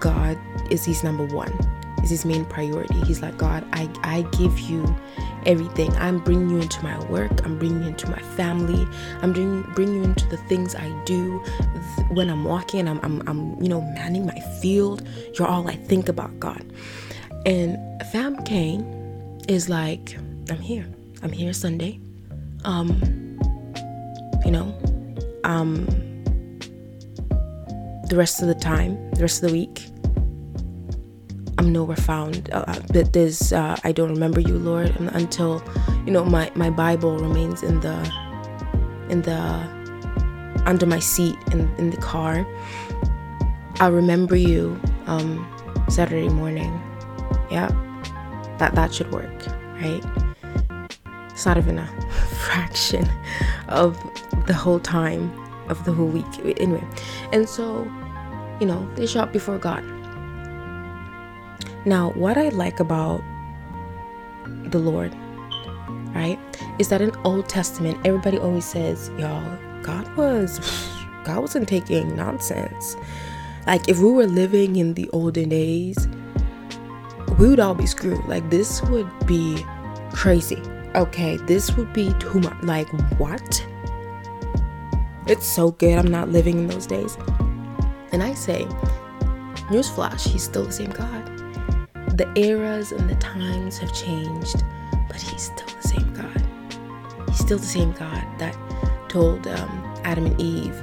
God 0.00 0.38
is 0.70 0.84
his 0.84 1.02
number 1.02 1.24
one, 1.24 1.52
is 2.02 2.10
his 2.10 2.24
main 2.24 2.44
priority. 2.44 3.00
He's 3.04 3.20
like, 3.22 3.36
God, 3.36 3.66
I, 3.72 3.88
I 4.02 4.22
give 4.36 4.58
you 4.58 4.96
everything. 5.46 5.94
I'm 5.96 6.18
bringing 6.18 6.50
you 6.50 6.60
into 6.60 6.82
my 6.82 6.98
work. 7.06 7.44
I'm 7.44 7.58
bringing 7.58 7.82
you 7.82 7.88
into 7.88 8.08
my 8.10 8.20
family. 8.36 8.86
I'm 9.22 9.32
bringing, 9.32 9.62
bringing 9.74 9.96
you 9.96 10.04
into 10.04 10.26
the 10.28 10.36
things 10.36 10.74
I 10.74 10.88
do 11.04 11.38
when 12.10 12.28
I'm 12.28 12.44
walking. 12.44 12.88
I'm, 12.88 13.00
I'm, 13.02 13.22
I'm, 13.26 13.62
you 13.62 13.68
know, 13.68 13.80
manning 13.80 14.26
my 14.26 14.38
field. 14.60 15.06
You're 15.34 15.48
all 15.48 15.68
I 15.68 15.76
think 15.76 16.08
about, 16.08 16.38
God. 16.38 16.64
And 17.46 17.78
Fam 18.12 18.42
Cain 18.44 19.42
is 19.48 19.68
like, 19.68 20.16
I'm 20.50 20.60
here. 20.60 20.86
I'm 21.22 21.32
here 21.32 21.52
Sunday. 21.52 22.00
Um, 22.64 23.00
you 24.44 24.50
know, 24.50 24.76
um, 25.44 25.86
the 28.08 28.16
rest 28.16 28.40
of 28.40 28.48
the 28.48 28.54
time, 28.54 29.10
the 29.12 29.22
rest 29.22 29.42
of 29.42 29.50
the 29.50 29.54
week, 29.54 29.86
I'm 31.58 31.72
nowhere 31.72 31.96
found. 31.96 32.50
Uh, 32.52 32.64
uh 32.66 32.80
there's, 33.12 33.52
uh, 33.52 33.76
I 33.84 33.92
don't 33.92 34.10
remember 34.10 34.40
you, 34.40 34.58
Lord, 34.58 34.94
until, 35.12 35.62
you 36.06 36.12
know, 36.12 36.24
my, 36.24 36.50
my 36.54 36.70
Bible 36.70 37.18
remains 37.18 37.62
in 37.62 37.80
the, 37.80 37.96
in 39.10 39.22
the, 39.22 39.42
under 40.66 40.86
my 40.86 40.98
seat 40.98 41.36
in, 41.52 41.68
in 41.76 41.90
the 41.90 41.96
car. 41.98 42.46
I'll 43.80 43.92
remember 43.92 44.36
you 44.36 44.80
um, 45.06 45.46
Saturday 45.88 46.28
morning. 46.28 46.72
Yeah, 47.50 47.68
that 48.58 48.74
that 48.74 48.92
should 48.92 49.10
work, 49.12 49.46
right? 49.80 50.02
It's 51.30 51.46
not 51.46 51.56
even 51.56 51.78
a 51.78 51.86
fraction 52.44 53.08
of 53.68 53.96
the 54.46 54.54
whole 54.54 54.80
time 54.80 55.30
of 55.68 55.84
the 55.84 55.92
whole 55.92 56.06
week. 56.06 56.26
Anyway, 56.60 56.84
and 57.32 57.48
so, 57.48 57.84
you 58.60 58.66
know, 58.66 58.88
they 58.94 59.06
show 59.06 59.20
up 59.20 59.32
before 59.32 59.58
God. 59.58 59.84
Now, 61.84 62.10
what 62.10 62.36
I 62.36 62.48
like 62.50 62.80
about 62.80 63.22
the 64.46 64.78
Lord, 64.78 65.14
right, 66.14 66.38
is 66.78 66.88
that 66.88 67.00
in 67.00 67.14
Old 67.24 67.48
Testament, 67.48 67.98
everybody 68.04 68.38
always 68.38 68.64
says, 68.64 69.10
y'all, 69.18 69.58
God 69.82 70.14
was, 70.16 70.58
God 71.24 71.40
wasn't 71.40 71.68
taking 71.68 72.16
nonsense. 72.16 72.96
Like, 73.66 73.88
if 73.88 73.98
we 73.98 74.10
were 74.10 74.26
living 74.26 74.76
in 74.76 74.94
the 74.94 75.08
olden 75.10 75.50
days, 75.50 76.08
we 77.38 77.48
would 77.48 77.60
all 77.60 77.74
be 77.74 77.86
screwed. 77.86 78.24
Like, 78.26 78.48
this 78.50 78.82
would 78.82 79.08
be 79.26 79.64
crazy. 80.12 80.60
Okay, 80.94 81.36
this 81.46 81.76
would 81.76 81.92
be 81.92 82.12
too 82.18 82.40
much. 82.40 82.62
Like, 82.62 82.88
what? 83.18 83.66
It's 85.28 85.46
so 85.46 85.72
good 85.72 85.98
I'm 85.98 86.10
not 86.10 86.30
living 86.30 86.58
in 86.58 86.68
those 86.68 86.86
days. 86.86 87.18
And 88.12 88.22
I 88.22 88.32
say, 88.32 88.64
newsflash, 89.68 90.26
he's 90.26 90.42
still 90.42 90.64
the 90.64 90.72
same 90.72 90.88
God. 90.88 91.26
The 92.16 92.32
eras 92.34 92.92
and 92.92 93.10
the 93.10 93.14
times 93.16 93.76
have 93.76 93.92
changed, 93.92 94.64
but 95.06 95.20
he's 95.20 95.42
still 95.42 95.66
the 95.66 95.86
same 95.86 96.14
God. 96.14 97.28
He's 97.28 97.40
still 97.40 97.58
the 97.58 97.66
same 97.66 97.92
God 97.92 98.24
that 98.38 98.56
told 99.10 99.46
um, 99.48 100.00
Adam 100.02 100.24
and 100.24 100.40
Eve 100.40 100.82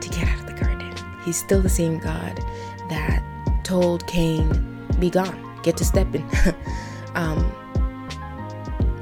to 0.00 0.08
get 0.08 0.28
out 0.28 0.38
of 0.38 0.46
the 0.46 0.62
garden. 0.62 0.94
He's 1.24 1.36
still 1.36 1.60
the 1.60 1.68
same 1.68 1.98
God 1.98 2.36
that 2.88 3.20
told 3.64 4.06
Cain, 4.06 4.86
be 5.00 5.10
gone, 5.10 5.60
get 5.64 5.76
to 5.78 5.84
stepping. 5.84 6.30
um, 7.16 7.52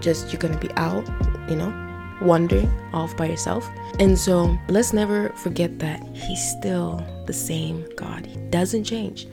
just 0.01 0.33
you're 0.33 0.41
gonna 0.41 0.57
be 0.57 0.73
out, 0.77 1.07
you 1.51 1.57
know, 1.57 1.90
wandering 2.23 2.71
off 2.93 3.17
by 3.17 3.27
yourself. 3.27 3.69
And 3.99 4.19
so 4.19 4.59
let's 4.69 4.93
never 4.93 5.31
forget 5.31 5.79
that 5.79 6.03
He's 6.15 6.43
still 6.59 7.05
the 7.27 7.33
same 7.33 7.87
God. 7.97 8.27
He 8.27 8.37
doesn't 8.51 8.85
change. 8.85 9.27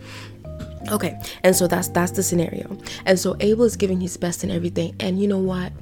Okay, 0.89 1.19
and 1.43 1.55
so 1.55 1.67
that's 1.67 1.89
that's 1.89 2.11
the 2.11 2.23
scenario. 2.23 2.77
And 3.05 3.19
so 3.19 3.35
Abel 3.41 3.65
is 3.65 3.75
giving 3.75 3.99
his 3.99 4.15
best 4.15 4.43
in 4.43 4.51
everything. 4.51 4.95
And 5.01 5.19
you 5.21 5.27
know 5.27 5.39
what? 5.39 5.73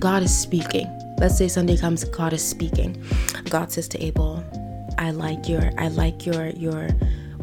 God 0.00 0.22
is 0.22 0.36
speaking. 0.36 0.86
Let's 1.18 1.38
say 1.38 1.48
Sunday 1.48 1.76
comes, 1.76 2.04
God 2.04 2.32
is 2.32 2.44
speaking. 2.44 3.00
God 3.50 3.70
says 3.70 3.86
to 3.88 4.04
Abel, 4.04 4.44
"I 4.98 5.12
like 5.12 5.48
your, 5.48 5.70
I 5.78 5.88
like 5.88 6.26
your, 6.26 6.48
your, 6.48 6.88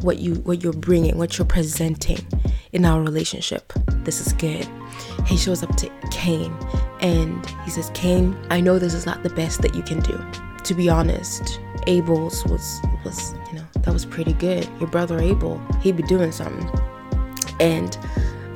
what 0.02 0.18
you, 0.18 0.34
what 0.36 0.62
you're 0.62 0.72
bringing, 0.74 1.16
what 1.16 1.38
you're 1.38 1.46
presenting 1.46 2.18
in 2.72 2.84
our 2.84 3.02
relationship. 3.02 3.72
This 4.04 4.26
is 4.26 4.32
good." 4.34 4.68
He 5.26 5.36
shows 5.36 5.62
up 5.62 5.74
to 5.76 5.90
Cain, 6.10 6.52
and 7.00 7.44
he 7.64 7.70
says, 7.70 7.90
"Cain, 7.94 8.36
I 8.50 8.60
know 8.60 8.78
this 8.78 8.94
is 8.94 9.06
not 9.06 9.22
the 9.22 9.30
best 9.30 9.62
that 9.62 9.74
you 9.74 9.82
can 9.82 10.00
do. 10.00 10.18
To 10.64 10.74
be 10.74 10.88
honest, 10.88 11.60
Abel's 11.86 12.44
was 12.46 12.80
was, 13.04 13.34
you 13.48 13.58
know, 13.58 13.64
that 13.82 13.92
was 13.92 14.04
pretty 14.04 14.32
good. 14.32 14.68
Your 14.80 14.88
brother 14.88 15.18
Abel, 15.20 15.60
he'd 15.82 15.96
be 15.96 16.02
doing 16.04 16.32
something." 16.32 16.68
and 17.60 17.98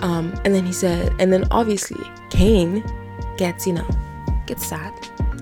um, 0.01 0.33
and 0.45 0.55
then 0.55 0.65
he 0.65 0.73
said, 0.73 1.15
and 1.19 1.33
then 1.33 1.47
obviously 1.51 2.03
Cain 2.31 2.83
gets, 3.37 3.67
you 3.67 3.75
know, 3.75 3.87
gets 4.47 4.67
sad. 4.67 4.95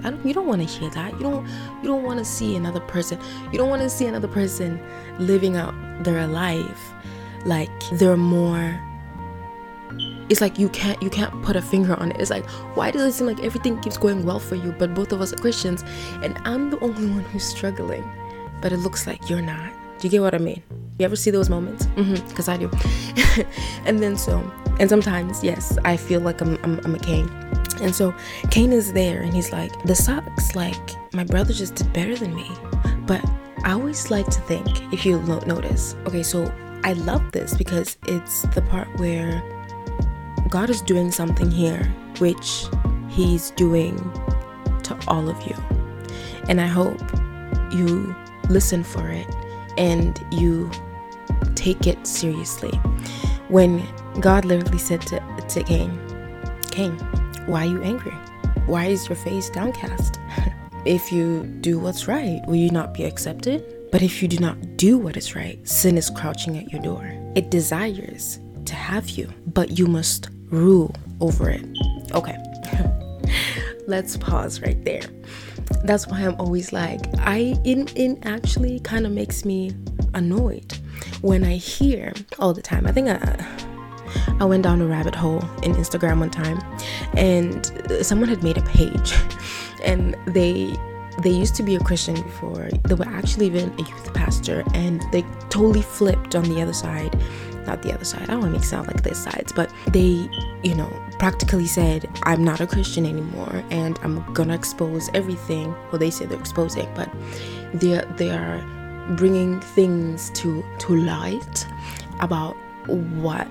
I 0.03 0.11
don't, 0.11 0.27
you 0.27 0.35
don't 0.35 0.47
want 0.47 0.63
to 0.63 0.67
hear 0.67 0.91
that. 0.91 1.13
You 1.13 1.21
don't, 1.21 1.47
you 1.81 1.89
don't 1.89 2.03
want 2.03 2.19
to 2.19 2.25
see 2.25 2.57
another 2.57 2.81
person. 2.81 3.21
You 3.53 3.59
don't 3.59 3.71
want 3.71 3.83
to 3.83 3.91
see 3.91 4.07
another 4.07 4.29
person 4.29 4.81
living 5.19 5.57
out 5.57 5.75
their 6.03 6.27
life 6.27 6.93
like 7.45 7.71
they're 7.93 8.17
more. 8.17 8.81
It's 10.29 10.41
like 10.41 10.59
you 10.59 10.69
can't, 10.69 11.03
you 11.03 11.11
can't 11.11 11.43
put 11.43 11.57
a 11.57 11.63
finger 11.63 11.95
on 11.95 12.13
it. 12.13 12.21
It's 12.21 12.31
like, 12.31 12.47
why 12.77 12.91
does 12.91 13.03
it 13.03 13.13
seem 13.13 13.27
like 13.27 13.43
everything 13.43 13.81
keeps 13.81 13.97
going 13.97 14.25
well 14.25 14.39
for 14.39 14.57
you, 14.57 14.73
but 14.73 14.95
both 14.95 15.13
of 15.13 15.21
us 15.21 15.33
are 15.33 15.37
Christians, 15.37 15.85
and 16.23 16.39
I'm 16.45 16.71
the 16.71 16.79
only 16.81 17.07
one 17.11 17.25
who's 17.25 17.45
struggling, 17.45 18.05
but 18.61 18.73
it 18.73 18.79
looks 18.79 19.07
like 19.07 19.31
you're 19.31 19.43
not. 19.43 19.73
Do 19.99 20.07
you 20.07 20.11
get 20.11 20.23
what 20.23 20.35
I 20.35 20.39
mean? 20.39 20.63
You 20.99 21.05
ever 21.05 21.17
see 21.17 21.31
those 21.31 21.49
moments? 21.49 21.87
Because 21.87 22.49
mm-hmm, 22.49 22.51
I 22.51 22.57
do. 22.57 23.45
and 23.85 24.01
then 24.01 24.17
so, 24.17 24.39
and 24.79 24.89
sometimes, 24.89 25.43
yes, 25.43 25.77
I 25.85 25.97
feel 25.97 26.21
like 26.21 26.41
I'm, 26.41 26.57
I'm, 26.63 26.79
I'm 26.85 26.95
a 26.95 26.99
Cain. 26.99 27.29
And 27.81 27.95
so 27.95 28.15
Cain 28.51 28.73
is 28.73 28.93
there 28.93 29.23
and 29.23 29.33
he's 29.33 29.53
like, 29.53 29.83
this 29.83 30.05
sucks. 30.05 30.55
Like, 30.55 31.15
my 31.15 31.25
brother 31.25 31.53
just 31.53 31.77
did 31.77 31.93
better 31.93 32.17
than 32.17 32.35
me. 32.35 32.51
But 33.07 33.25
I 33.65 33.73
always 33.73 34.11
like 34.11 34.27
to 34.27 34.41
think, 34.43 34.67
if 34.93 35.05
you 35.05 35.21
notice, 35.23 35.95
okay, 36.07 36.23
so 36.23 36.53
I 36.85 36.93
love 36.93 37.33
this 37.33 37.55
because 37.55 37.97
it's 38.07 38.43
the 38.55 38.63
part 38.63 38.89
where 38.99 39.43
God 40.49 40.71
is 40.71 40.81
doing 40.81 41.11
something 41.11 41.51
here, 41.51 41.85
which 42.19 42.67
He's 43.09 43.51
doing 43.53 43.97
to 44.85 44.99
all 45.07 45.29
of 45.29 45.41
you. 45.47 45.55
And 46.49 46.61
I 46.61 46.67
hope 46.67 47.01
you 47.73 48.15
listen 48.49 48.83
for 48.83 49.09
it 49.09 49.27
and 49.77 50.19
you 50.31 50.71
take 51.55 51.87
it 51.87 52.07
seriously. 52.07 52.71
When 53.49 53.87
God 54.21 54.45
literally 54.45 54.79
said 54.79 55.03
to, 55.03 55.21
to 55.49 55.63
Cain, 55.65 55.99
Cain, 56.71 56.93
why 57.47 57.67
are 57.67 57.71
you 57.71 57.83
angry? 57.83 58.17
Why 58.67 58.87
is 58.87 59.09
your 59.09 59.17
face 59.17 59.51
downcast? 59.51 60.19
if 60.87 61.13
you 61.13 61.45
do 61.61 61.79
what's 61.79 62.09
right, 62.09 62.41
will 62.47 62.57
you 62.57 62.71
not 62.71 62.95
be 62.95 63.05
accepted? 63.05 63.65
But 63.91 64.03
if 64.03 64.23
you 64.23 64.29
do 64.29 64.39
not 64.39 64.77
do 64.77 64.99
what 64.99 65.17
is 65.17 65.35
right, 65.35 65.67
sin 65.67 65.99
is 65.99 66.11
crouching 66.11 66.57
at 66.59 66.71
your 66.73 66.83
door. 66.83 67.11
It 67.35 67.51
desires 67.51 68.39
to 68.67 68.75
have 68.75 69.09
you, 69.11 69.33
but 69.47 69.79
you 69.79 69.87
must 69.87 70.29
rule 70.51 70.95
over 71.21 71.51
it. 71.51 71.65
Okay, 72.15 72.37
let's 73.87 74.17
pause 74.17 74.61
right 74.61 74.83
there. 74.85 75.03
That's 75.85 76.07
why 76.07 76.21
I'm 76.21 76.35
always 76.41 76.73
like, 76.73 77.01
I, 77.19 77.55
it, 77.65 77.97
it 77.97 78.19
actually 78.23 78.81
kind 78.81 79.07
of 79.07 79.13
makes 79.13 79.45
me 79.45 79.73
annoyed 80.15 80.79
when 81.21 81.45
I 81.45 81.57
hear 81.57 82.13
all 82.39 82.55
the 82.55 82.63
time. 82.63 82.87
I 82.87 82.93
think 82.93 83.09
I, 83.09 83.47
I 84.41 84.45
went 84.45 84.63
down 84.63 84.81
a 84.81 84.87
rabbit 84.87 85.15
hole 85.15 85.41
in 85.63 85.75
Instagram 85.75 86.21
one 86.21 86.31
time, 86.31 86.59
and 87.17 87.67
someone 88.05 88.29
had 88.29 88.43
made 88.43 88.57
a 88.57 88.63
page, 88.63 89.15
and 89.85 90.17
they 90.27 90.75
they 91.23 91.31
used 91.31 91.57
to 91.57 91.65
be 91.65 91.75
a 91.75 91.81
Christian 91.81 92.15
before. 92.15 92.69
They 92.85 92.95
were 92.95 93.09
actually 93.09 93.47
even 93.47 93.73
a 93.73 93.79
youth 93.79 94.15
pastor, 94.15 94.63
and 94.75 95.05
they 95.13 95.23
totally 95.51 95.83
flipped 95.83 96.35
on 96.37 96.45
the 96.45 96.63
other 96.63 96.73
side. 96.73 97.21
Not 97.69 97.83
the 97.83 97.93
other 97.93 98.07
side. 98.13 98.23
I 98.23 98.27
don't 98.33 98.41
want 98.41 98.53
to 98.55 98.59
make 98.59 98.69
sound 98.75 98.87
like 98.89 99.03
this 99.03 99.19
sides, 99.29 99.53
but 99.53 99.69
they, 99.97 100.15
you 100.69 100.75
know, 100.81 100.91
practically 101.19 101.67
said, 101.79 102.01
"I'm 102.31 102.43
not 102.51 102.59
a 102.67 102.67
Christian 102.75 103.05
anymore, 103.15 103.57
and 103.71 103.95
I'm 104.05 104.17
gonna 104.39 104.55
expose 104.63 105.05
everything." 105.21 105.67
Well, 105.89 105.99
they 106.05 106.13
say 106.17 106.25
they're 106.29 106.45
exposing, 106.47 106.89
but 107.01 107.09
they 107.81 107.93
they 108.21 108.31
are 108.31 108.59
bringing 109.21 109.61
things 109.77 110.31
to 110.41 110.65
to 110.85 110.89
light 110.97 111.57
about 112.21 112.55
what 112.87 113.47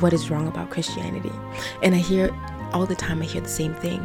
what 0.00 0.12
is 0.12 0.30
wrong 0.30 0.46
about 0.52 0.66
Christianity. 0.74 1.32
And 1.82 1.94
I 1.94 1.98
hear 1.98 2.24
all 2.74 2.86
the 2.94 3.00
time 3.06 3.22
I 3.22 3.24
hear 3.24 3.44
the 3.50 3.56
same 3.62 3.74
thing. 3.74 4.00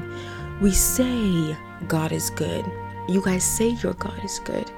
We 0.61 0.71
say 0.71 1.57
God 1.87 2.11
is 2.19 2.29
good. 2.29 2.63
You 3.09 3.21
guys 3.21 3.43
say 3.43 3.69
your 3.83 3.95
God 3.95 4.19
is 4.23 4.39
good, 4.51 4.71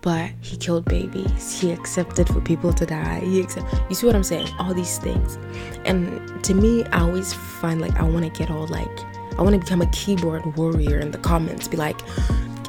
but 0.00 0.30
he 0.40 0.56
killed 0.56 0.84
babies. 0.84 1.60
He 1.60 1.72
accepted 1.72 2.28
for 2.28 2.40
people 2.40 2.72
to 2.72 2.86
die. 2.86 3.20
He 3.20 3.40
accept 3.40 3.66
You 3.88 3.94
see 3.94 4.06
what 4.06 4.14
I'm 4.14 4.22
saying? 4.22 4.48
All 4.58 4.74
these 4.74 4.98
things. 4.98 5.38
And 5.84 6.42
to 6.44 6.54
me, 6.54 6.84
I 6.86 7.00
always 7.00 7.32
find 7.32 7.80
like 7.80 7.98
I 7.98 8.02
want 8.02 8.24
to 8.24 8.30
get 8.30 8.50
all 8.50 8.66
like 8.68 9.04
I 9.38 9.42
want 9.42 9.54
to 9.54 9.60
become 9.60 9.82
a 9.82 9.90
keyboard 9.90 10.56
warrior 10.56 10.98
in 10.98 11.10
the 11.10 11.18
comments. 11.18 11.68
Be 11.68 11.76
like, 11.76 12.00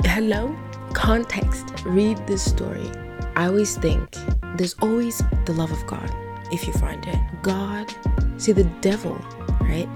"Hello, 0.05 0.55
context, 0.93 1.73
read 1.85 2.17
this 2.27 2.43
story. 2.43 2.91
I 3.35 3.47
always 3.47 3.77
think 3.77 4.15
there's 4.55 4.75
always 4.81 5.21
the 5.45 5.53
love 5.53 5.71
of 5.71 5.85
God 5.87 6.13
if 6.51 6.67
you 6.67 6.73
find 6.73 7.05
it. 7.07 7.19
God, 7.41 7.93
see, 8.37 8.51
the 8.51 8.65
devil, 8.81 9.17
right? 9.61 9.87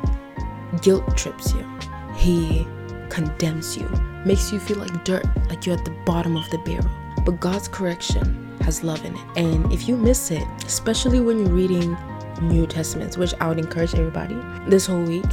Guilt 0.82 1.18
trips 1.18 1.54
you, 1.54 1.66
he 2.16 2.66
condemns 3.10 3.78
you, 3.78 3.88
makes 4.26 4.52
you 4.52 4.60
feel 4.60 4.78
like 4.78 5.04
dirt, 5.04 5.26
like 5.50 5.66
you're 5.66 5.78
at 5.78 5.86
the 5.86 5.96
bottom 6.06 6.36
of 6.36 6.50
the 6.50 6.58
barrel. 6.60 6.90
But 7.26 7.40
God's 7.40 7.68
correction 7.68 8.58
has 8.62 8.84
love 8.84 9.04
in 9.06 9.16
it. 9.16 9.22
And 9.36 9.72
if 9.72 9.88
you 9.88 9.96
miss 9.98 10.32
it, 10.32 10.44
especially 10.66 11.20
when 11.20 11.40
you're 11.40 11.50
reading 11.50 11.98
New 12.42 12.68
Testaments, 12.68 13.18
which 13.18 13.34
I 13.40 13.48
would 13.48 13.60
encourage 13.60 13.94
everybody 13.96 14.38
this 14.68 14.86
whole 14.86 15.04
week, 15.04 15.26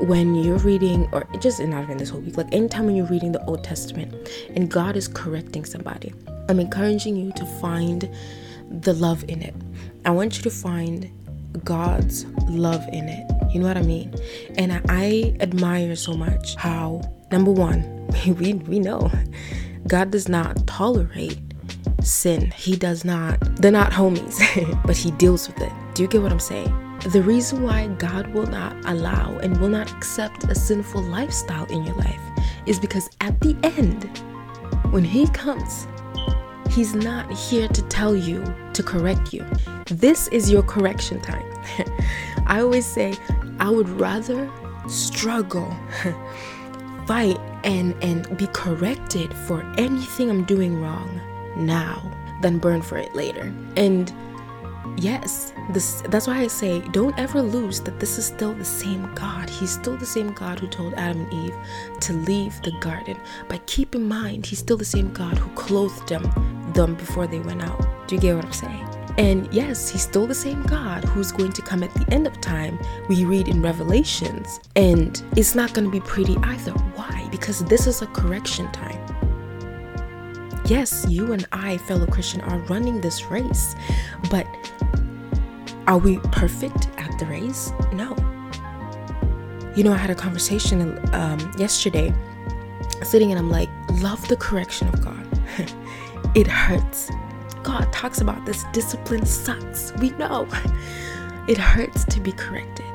when 0.00 0.34
you're 0.34 0.58
reading, 0.58 1.08
or 1.12 1.24
just 1.38 1.60
not 1.60 1.82
even 1.84 1.98
this 1.98 2.08
whole 2.08 2.20
week, 2.20 2.36
like 2.36 2.52
anytime 2.52 2.86
when 2.86 2.96
you're 2.96 3.06
reading 3.06 3.32
the 3.32 3.44
Old 3.44 3.62
Testament 3.62 4.30
and 4.54 4.70
God 4.70 4.96
is 4.96 5.08
correcting 5.08 5.64
somebody, 5.64 6.12
I'm 6.48 6.58
encouraging 6.58 7.16
you 7.16 7.32
to 7.32 7.46
find 7.60 8.10
the 8.70 8.94
love 8.94 9.24
in 9.28 9.42
it. 9.42 9.54
I 10.04 10.10
want 10.10 10.36
you 10.36 10.42
to 10.44 10.50
find 10.50 11.10
God's 11.64 12.24
love 12.48 12.86
in 12.92 13.08
it. 13.08 13.30
You 13.52 13.60
know 13.60 13.66
what 13.66 13.76
I 13.76 13.82
mean? 13.82 14.14
And 14.56 14.72
I, 14.72 14.80
I 14.88 15.36
admire 15.40 15.96
so 15.96 16.14
much 16.14 16.54
how, 16.56 17.02
number 17.30 17.50
one, 17.50 18.06
we, 18.26 18.54
we 18.54 18.78
know 18.78 19.10
God 19.88 20.10
does 20.10 20.28
not 20.28 20.66
tolerate 20.66 21.38
sin. 22.02 22.50
He 22.52 22.76
does 22.76 23.04
not, 23.04 23.38
they're 23.56 23.72
not 23.72 23.92
homies, 23.92 24.38
but 24.86 24.96
He 24.96 25.10
deals 25.12 25.48
with 25.48 25.60
it. 25.60 25.72
Do 25.94 26.02
you 26.02 26.08
get 26.08 26.22
what 26.22 26.32
I'm 26.32 26.40
saying? 26.40 26.74
The 27.12 27.22
reason 27.22 27.62
why 27.62 27.86
God 27.86 28.26
will 28.34 28.46
not 28.46 28.76
allow 28.84 29.38
and 29.38 29.58
will 29.58 29.68
not 29.68 29.90
accept 29.90 30.44
a 30.44 30.54
sinful 30.54 31.02
lifestyle 31.02 31.64
in 31.66 31.84
your 31.84 31.96
life 31.96 32.20
is 32.66 32.78
because 32.78 33.08
at 33.20 33.40
the 33.40 33.56
end, 33.62 34.04
when 34.92 35.04
He 35.04 35.26
comes, 35.28 35.86
He's 36.70 36.94
not 36.94 37.32
here 37.32 37.66
to 37.66 37.82
tell 37.88 38.14
you 38.14 38.44
to 38.74 38.82
correct 38.82 39.32
you. 39.32 39.44
This 39.86 40.28
is 40.28 40.50
your 40.50 40.62
correction 40.62 41.20
time. 41.20 41.44
I 42.46 42.60
always 42.60 42.86
say, 42.86 43.14
I 43.58 43.70
would 43.70 43.88
rather 43.88 44.48
struggle, 44.86 45.74
fight, 47.06 47.38
and, 47.64 47.94
and 48.02 48.36
be 48.36 48.46
corrected 48.48 49.34
for 49.46 49.62
anything 49.76 50.30
I'm 50.30 50.44
doing 50.44 50.80
wrong 50.80 51.20
now 51.56 52.10
than 52.42 52.58
burn 52.58 52.82
for 52.82 52.96
it 52.98 53.14
later. 53.14 53.52
And 53.76 54.12
yes 54.96 55.52
this 55.72 56.02
that's 56.08 56.26
why 56.26 56.40
i 56.40 56.46
say 56.46 56.80
don't 56.90 57.16
ever 57.18 57.40
lose 57.40 57.80
that 57.80 58.00
this 58.00 58.18
is 58.18 58.26
still 58.26 58.52
the 58.54 58.64
same 58.64 59.12
god. 59.14 59.48
He's 59.48 59.70
still 59.70 59.96
the 59.96 60.06
same 60.06 60.32
god 60.32 60.58
who 60.58 60.66
told 60.66 60.94
adam 60.94 61.22
and 61.22 61.32
eve 61.32 61.54
to 62.00 62.12
leave 62.12 62.60
the 62.62 62.72
garden. 62.80 63.16
But 63.48 63.64
keep 63.66 63.94
in 63.94 64.06
mind 64.08 64.46
he's 64.46 64.58
still 64.58 64.76
the 64.76 64.84
same 64.84 65.12
god 65.12 65.38
who 65.38 65.50
clothed 65.54 66.08
them 66.08 66.24
them 66.74 66.94
before 66.96 67.26
they 67.26 67.38
went 67.40 67.62
out. 67.62 68.08
Do 68.08 68.14
you 68.16 68.20
get 68.20 68.34
what 68.36 68.44
i'm 68.44 68.52
saying 68.52 68.89
and 69.20 69.52
yes, 69.52 69.88
he's 69.88 70.02
still 70.02 70.26
the 70.26 70.34
same 70.34 70.62
God 70.62 71.04
who's 71.04 71.30
going 71.30 71.52
to 71.52 71.62
come 71.62 71.82
at 71.82 71.92
the 71.94 72.12
end 72.12 72.26
of 72.26 72.40
time. 72.40 72.78
We 73.08 73.24
read 73.24 73.46
in 73.46 73.62
Revelations, 73.62 74.60
and 74.74 75.22
it's 75.36 75.54
not 75.54 75.74
going 75.74 75.84
to 75.84 75.90
be 75.90 76.00
pretty 76.00 76.36
either. 76.42 76.72
Why? 76.72 77.28
Because 77.30 77.64
this 77.64 77.86
is 77.86 78.02
a 78.02 78.06
correction 78.06 78.70
time 78.72 78.98
yes, 80.70 81.04
you 81.08 81.32
and 81.32 81.46
I, 81.50 81.78
fellow 81.78 82.06
Christian, 82.06 82.40
are 82.42 82.58
running 82.60 83.00
this 83.00 83.24
race, 83.26 83.74
but 84.30 84.46
are 85.88 85.98
we 85.98 86.18
perfect 86.30 86.88
at 86.96 87.18
the 87.18 87.26
race? 87.26 87.72
No. 87.92 88.14
You 89.74 89.82
know, 89.82 89.92
I 89.92 89.96
had 89.96 90.10
a 90.10 90.14
conversation 90.14 90.98
um, 91.12 91.38
yesterday, 91.58 92.14
sitting 93.02 93.32
and 93.32 93.38
I'm 93.38 93.50
like, 93.50 93.68
love 94.00 94.26
the 94.28 94.36
correction 94.36 94.86
of 94.88 95.04
God. 95.04 95.26
it 96.36 96.46
hurts. 96.46 97.10
God 97.62 97.92
talks 97.92 98.20
about 98.20 98.44
this 98.46 98.64
discipline 98.72 99.26
sucks. 99.26 99.92
We 99.98 100.10
know. 100.10 100.48
It 101.48 101.58
hurts 101.58 102.04
to 102.04 102.20
be 102.20 102.32
corrected. 102.32 102.86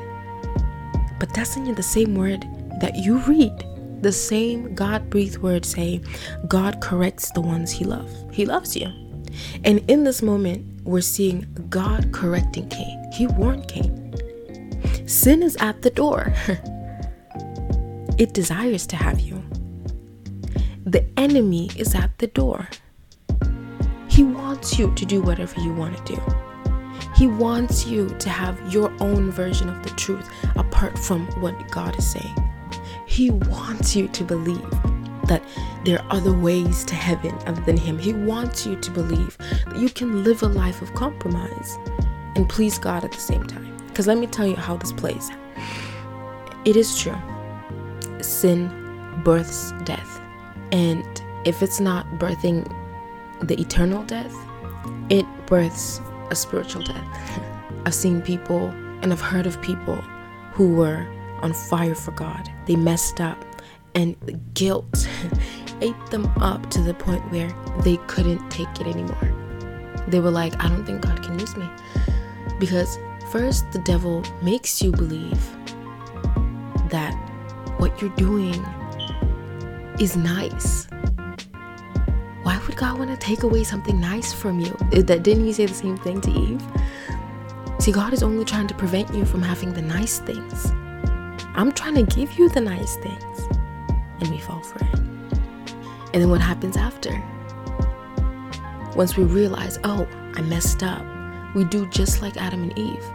But 1.20 1.34
doesn't 1.34 1.76
the 1.76 1.84
same 1.84 2.16
word 2.16 2.46
that 2.80 2.96
you 2.96 3.20
read, 3.20 3.66
the 4.02 4.12
same 4.12 4.76
God 4.76 5.10
breathed 5.10 5.38
word 5.40 5.66
say, 5.66 6.02
God 6.48 6.82
corrects 6.82 7.32
the 7.32 7.42
ones 7.42 7.72
he 7.72 7.86
loves. 7.86 8.26
He 8.32 8.46
loves 8.46 8.76
you. 8.76 8.88
And 9.64 9.80
in 9.90 10.04
this 10.04 10.22
moment, 10.22 10.84
we're 10.84 11.02
seeing 11.02 11.48
God 11.70 12.12
correcting 12.14 12.70
Cain. 12.70 13.12
He 13.14 13.28
warned 13.28 13.68
Cain. 13.68 14.14
Sin 15.08 15.44
is 15.44 15.58
at 15.60 15.82
the 15.82 15.90
door. 15.90 16.34
it 18.18 18.34
desires 18.34 18.86
to 18.88 18.96
have 18.96 19.20
you. 19.20 19.44
The 20.86 21.06
enemy 21.18 21.72
is 21.76 21.96
at 21.96 22.18
the 22.20 22.28
door. 22.28 22.70
He 24.16 24.24
wants 24.24 24.80
you 24.80 24.94
to 24.94 25.06
do 25.06 25.22
whatever 25.22 25.60
you 25.60 25.74
want 25.74 25.98
to 25.98 26.16
do. 26.16 26.22
He 27.18 27.28
wants 27.28 27.86
you 27.86 28.08
to 28.08 28.30
have 28.30 28.74
your 28.74 28.90
own 29.02 29.30
version 29.30 29.68
of 29.68 29.84
the 29.84 29.90
truth 29.90 30.30
apart 30.56 30.98
from 30.98 31.28
what 31.42 31.70
God 31.70 32.00
is 32.00 32.10
saying. 32.10 32.34
He 33.06 33.32
wants 33.32 33.94
you 33.94 34.08
to 34.08 34.24
believe 34.24 34.72
that 35.28 35.44
there 35.84 36.02
are 36.02 36.14
other 36.14 36.32
ways 36.32 36.86
to 36.86 36.96
heaven 36.96 37.38
other 37.46 37.60
than 37.64 37.76
Him. 37.76 38.00
He 38.00 38.14
wants 38.14 38.66
you 38.66 38.78
to 38.78 38.90
believe 38.90 39.38
that 39.66 39.76
you 39.76 39.90
can 39.90 40.24
live 40.24 40.44
a 40.44 40.48
life 40.48 40.82
of 40.82 40.94
compromise 40.94 41.78
and 42.38 42.48
please 42.48 42.78
God 42.78 43.04
at 43.04 43.12
the 43.12 43.20
same 43.20 43.46
time. 43.46 43.76
Because 43.88 44.08
let 44.08 44.18
me 44.18 44.28
tell 44.28 44.48
you 44.48 44.56
how 44.56 44.78
this 44.78 44.94
plays. 44.94 45.30
It 46.64 46.78
is 46.78 46.98
true. 46.98 47.18
Sin 48.22 48.70
births 49.26 49.74
death. 49.84 50.22
And 50.72 51.22
if 51.44 51.62
it's 51.62 51.82
not 51.82 52.08
birthing 52.14 52.66
the 53.48 53.60
eternal 53.60 54.04
death, 54.04 54.36
it 55.10 55.26
births 55.46 56.02
a 56.32 56.36
spiritual 56.36 56.84
death. 56.84 57.42
I've 57.86 57.94
seen 57.94 58.22
people 58.22 58.68
and 59.02 59.12
I've 59.12 59.22
heard 59.22 59.46
of 59.46 59.62
people 59.62 59.98
who 60.54 60.74
were 60.74 61.06
on 61.42 61.54
fire 61.54 61.96
for 61.96 62.12
God. 62.12 62.50
They 62.66 62.76
messed 62.76 63.22
up 63.22 63.44
and 63.94 64.16
the 64.22 64.34
guilt 64.54 65.08
ate 65.82 66.06
them 66.08 66.26
up 66.38 66.70
to 66.72 66.82
the 66.82 66.94
point 66.94 67.30
where 67.32 67.54
they 67.84 67.98
couldn't 68.08 68.50
take 68.50 68.70
it 68.80 68.88
anymore. 68.88 69.32
They 70.08 70.20
were 70.20 70.32
like, 70.32 70.64
I 70.64 70.70
don't 70.70 70.86
think 70.86 71.02
God 71.02 71.22
can 71.24 71.40
use 71.40 71.56
me. 71.56 71.70
Because 72.60 72.98
first, 73.32 73.72
the 73.72 73.80
devil 73.80 74.24
makes 74.42 74.82
you 74.82 74.92
believe 74.92 75.40
that 76.90 77.14
what 77.78 78.02
you're 78.02 78.16
doing 78.16 78.54
is 80.00 80.16
nice 80.16 80.88
God 82.76 83.00
want 83.00 83.10
to 83.10 83.18
take 83.18 83.44
away 83.44 83.64
something 83.64 84.00
nice 84.00 84.34
from 84.34 84.60
you? 84.60 84.76
That 84.92 85.24
didn't 85.24 85.46
he 85.46 85.54
say 85.54 85.66
the 85.66 85.74
same 85.74 85.98
thing 85.98 86.20
to 86.22 86.32
Eve? 86.32 86.62
See, 87.80 87.92
God 87.92 88.12
is 88.12 88.22
only 88.22 88.44
trying 88.44 88.68
to 88.68 88.74
prevent 88.74 89.14
you 89.14 89.24
from 89.24 89.42
having 89.42 89.74
the 89.74 89.82
nice 89.82 90.20
things. 90.20 90.72
I'm 91.56 91.72
trying 91.72 91.96
to 91.96 92.04
give 92.04 92.38
you 92.38 92.50
the 92.50 92.62
nice 92.62 92.98
things. 92.98 93.48
And 94.20 94.30
we 94.30 94.40
fall 94.40 94.62
for 94.62 94.80
it. 94.80 95.00
And 96.14 96.22
then 96.22 96.30
what 96.30 96.42
happens 96.42 96.76
after? 96.76 97.12
Once 98.96 99.16
we 99.16 99.24
realize, 99.24 99.80
oh, 99.84 100.08
I 100.34 100.42
messed 100.42 100.84
up, 100.84 101.04
we 101.56 101.64
do 101.66 101.88
just 101.90 102.22
like 102.22 102.36
Adam 102.36 102.64
and 102.64 102.78
Eve. 102.78 103.06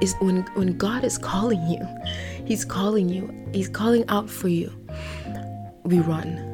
Is 0.00 0.16
when 0.18 0.42
when 0.54 0.76
God 0.76 1.04
is 1.04 1.16
calling 1.16 1.64
you, 1.68 1.86
He's 2.44 2.64
calling 2.64 3.08
you, 3.08 3.32
He's 3.52 3.68
calling 3.68 4.04
out 4.08 4.28
for 4.28 4.48
you. 4.48 4.72
We 5.84 6.00
run 6.00 6.52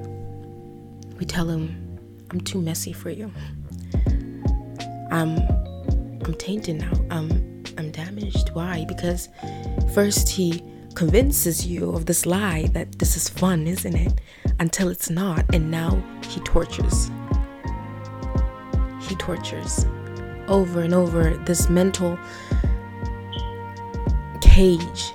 we 1.18 1.26
tell 1.26 1.48
him, 1.48 1.77
I'm 2.30 2.40
too 2.40 2.60
messy 2.60 2.92
for 2.92 3.10
you. 3.10 3.32
I'm 5.10 5.38
I'm 6.24 6.34
tainted 6.34 6.76
now. 6.76 6.92
I'm 7.10 7.62
I'm 7.78 7.90
damaged. 7.90 8.50
Why? 8.52 8.84
Because 8.86 9.28
first 9.94 10.28
he 10.28 10.62
convinces 10.94 11.66
you 11.66 11.90
of 11.90 12.06
this 12.06 12.26
lie 12.26 12.68
that 12.72 12.98
this 12.98 13.16
is 13.16 13.28
fun, 13.28 13.66
isn't 13.66 13.94
it? 13.94 14.20
Until 14.58 14.88
it's 14.88 15.08
not, 15.08 15.44
and 15.54 15.70
now 15.70 16.02
he 16.28 16.40
tortures. 16.40 17.10
He 19.02 19.14
tortures 19.14 19.86
over 20.48 20.80
and 20.80 20.92
over 20.92 21.34
this 21.46 21.68
mental 21.70 22.18
cage. 24.40 25.12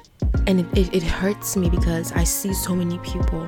And 0.47 0.61
it, 0.61 0.77
it, 0.77 0.95
it 0.95 1.03
hurts 1.03 1.55
me 1.55 1.69
because 1.69 2.11
I 2.13 2.23
see 2.23 2.53
so 2.53 2.75
many 2.75 2.97
people 2.99 3.47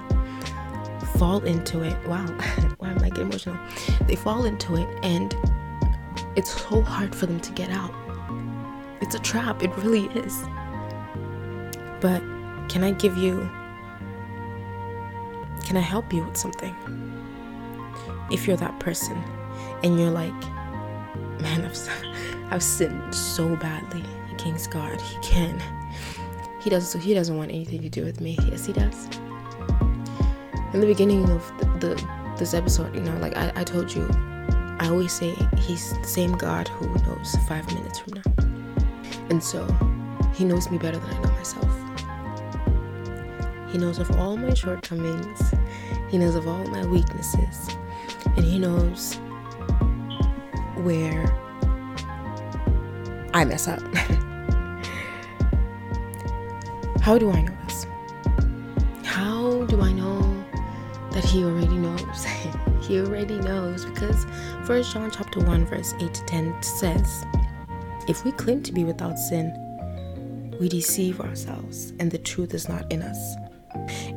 fall 1.18 1.44
into 1.44 1.82
it. 1.82 1.96
Wow, 2.08 2.26
why 2.78 2.90
am 2.90 3.00
I 3.00 3.10
getting 3.10 3.28
emotional? 3.28 3.58
They 4.08 4.16
fall 4.16 4.46
into 4.46 4.76
it 4.76 4.88
and 5.04 5.36
it's 6.36 6.52
so 6.52 6.82
hard 6.82 7.16
for 7.16 7.26
them 7.26 7.40
to 7.40 7.52
get 7.54 7.70
out. 7.70 7.94
It's 9.02 9.16
a 9.16 9.20
trap, 9.20 9.64
it 9.64 9.76
really 9.78 10.06
is. 10.20 10.44
But 12.02 12.22
can 12.70 12.84
I 12.84 12.92
give 12.92 13.18
you, 13.18 13.50
can 15.66 15.78
I 15.78 15.82
help 15.82 16.12
you 16.14 16.26
with 16.26 16.38
something? 16.38 16.76
If 18.32 18.48
you're 18.48 18.58
that 18.58 18.80
person 18.80 19.18
and 19.84 20.00
you're 20.00 20.12
like, 20.12 20.34
man, 21.42 21.66
I've, 21.66 22.50
I've 22.54 22.64
sinned 22.64 23.14
so 23.14 23.56
badly 23.56 24.04
against 24.32 24.72
God, 24.72 25.00
He 25.00 25.18
can. 25.20 25.62
He 26.62 26.72
doesn't. 26.72 27.00
He 27.00 27.14
doesn't 27.14 27.38
want 27.38 27.52
anything 27.52 27.84
to 27.84 27.90
do 27.90 28.04
with 28.04 28.20
me. 28.20 28.40
Yes, 28.50 28.66
he 28.66 28.74
does 28.74 29.08
in 30.76 30.82
the 30.82 30.88
beginning 30.88 31.30
of 31.30 31.52
the, 31.58 31.66
the 31.88 31.96
this 32.38 32.54
episode, 32.54 32.94
you 32.94 33.00
know, 33.00 33.16
like 33.20 33.38
I, 33.38 33.50
I 33.56 33.64
told 33.64 33.96
you, 33.96 34.10
I 34.78 34.90
always 34.90 35.14
say 35.14 35.34
he's 35.58 35.94
the 36.00 36.04
same 36.04 36.34
God 36.34 36.68
who 36.68 36.94
knows 37.06 37.38
five 37.48 37.66
minutes 37.74 38.00
from 38.00 38.16
now. 38.16 38.24
And 39.30 39.42
so 39.42 39.66
he 40.34 40.44
knows 40.44 40.70
me 40.70 40.78
better 40.78 40.98
than 40.98 41.10
I 41.12 41.20
know 41.22 41.32
myself. 41.32 41.72
He 43.72 43.78
knows 43.78 44.00
of 44.00 44.12
all 44.20 44.36
my 44.36 44.54
shortcomings, 44.54 45.54
he 46.10 46.18
knows 46.18 46.36
of 46.36 46.46
all 46.46 46.66
my 46.66 46.86
weaknesses, 46.86 47.70
and 48.36 48.44
he 48.44 48.60
knows 48.60 49.16
where 50.84 51.26
I 53.34 53.46
mess 53.46 53.70
up. 53.70 53.80
How 57.02 57.18
do 57.18 57.32
I 57.32 57.44
know 57.44 57.56
this? 57.64 57.88
That 61.16 61.24
he 61.24 61.46
already 61.46 61.78
knows. 61.78 62.26
he 62.82 63.00
already 63.00 63.40
knows 63.40 63.86
because 63.86 64.26
First 64.66 64.94
John 64.94 65.10
chapter 65.10 65.40
1 65.40 65.66
verse 65.66 65.94
8 66.00 66.14
to 66.14 66.26
10 66.26 66.62
says, 66.62 67.26
"If 68.08 68.26
we 68.26 68.34
claim 68.34 68.62
to 68.64 68.74
be 68.74 68.84
without 68.84 69.18
sin, 69.18 69.54
we 70.60 70.68
deceive 70.68 71.22
ourselves 71.22 71.94
and 72.00 72.12
the 72.12 72.18
truth 72.18 72.54
is 72.54 72.68
not 72.68 72.92
in 72.92 73.02
us. 73.02 73.36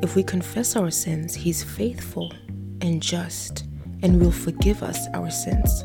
If 0.03 0.17
we 0.17 0.25
confess 0.25 0.75
our 0.75 0.91
sins, 0.91 1.35
he's 1.35 1.63
faithful 1.63 2.33
and 2.81 3.01
just 3.01 3.65
and 4.03 4.21
will 4.21 4.33
forgive 4.33 4.83
us 4.83 5.07
our 5.15 5.31
sins 5.31 5.85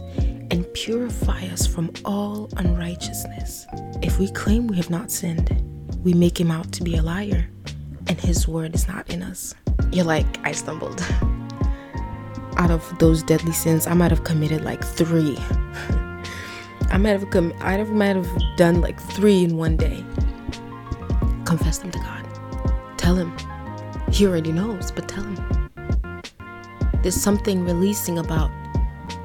and 0.51 0.71
purify 0.73 1.45
us 1.47 1.65
from 1.67 1.91
all 2.05 2.49
unrighteousness. 2.57 3.67
If 4.01 4.17
we 4.17 4.31
claim 4.31 4.67
we 4.67 4.77
have 4.77 4.89
not 4.89 5.11
sinned, 5.11 5.49
we 6.03 6.13
make 6.13 6.39
him 6.39 6.49
out 6.49 6.71
to 6.73 6.83
be 6.83 6.97
a 6.97 7.03
liar 7.03 7.49
and 8.07 8.19
his 8.19 8.47
word 8.47 8.73
is 8.73 8.87
not 8.87 9.09
in 9.11 9.21
us." 9.21 9.53
You're 9.93 10.05
like, 10.05 10.39
I 10.43 10.51
stumbled. 10.51 11.05
Out 12.57 12.71
of 12.71 12.97
those 12.99 13.23
deadly 13.23 13.51
sins, 13.51 13.87
I 13.87 13.93
might 13.93 14.11
have 14.11 14.23
committed 14.23 14.63
like 14.63 14.83
three. 14.83 15.37
I 16.91 16.97
might 16.97 17.09
have 17.09 17.29
com- 17.29 17.53
I 17.59 17.81
might 17.83 18.15
have 18.15 18.29
done 18.55 18.81
like 18.81 18.99
three 18.99 19.43
in 19.43 19.57
one 19.57 19.77
day. 19.77 20.03
Confess 21.45 21.79
them 21.79 21.91
to 21.91 21.99
God. 21.99 22.97
Tell 22.97 23.15
Him. 23.15 23.35
He 24.11 24.27
already 24.27 24.51
knows, 24.51 24.91
but 24.91 25.07
tell 25.07 25.23
Him. 25.23 25.71
There's 27.01 27.15
something 27.15 27.65
releasing 27.65 28.19
about 28.19 28.51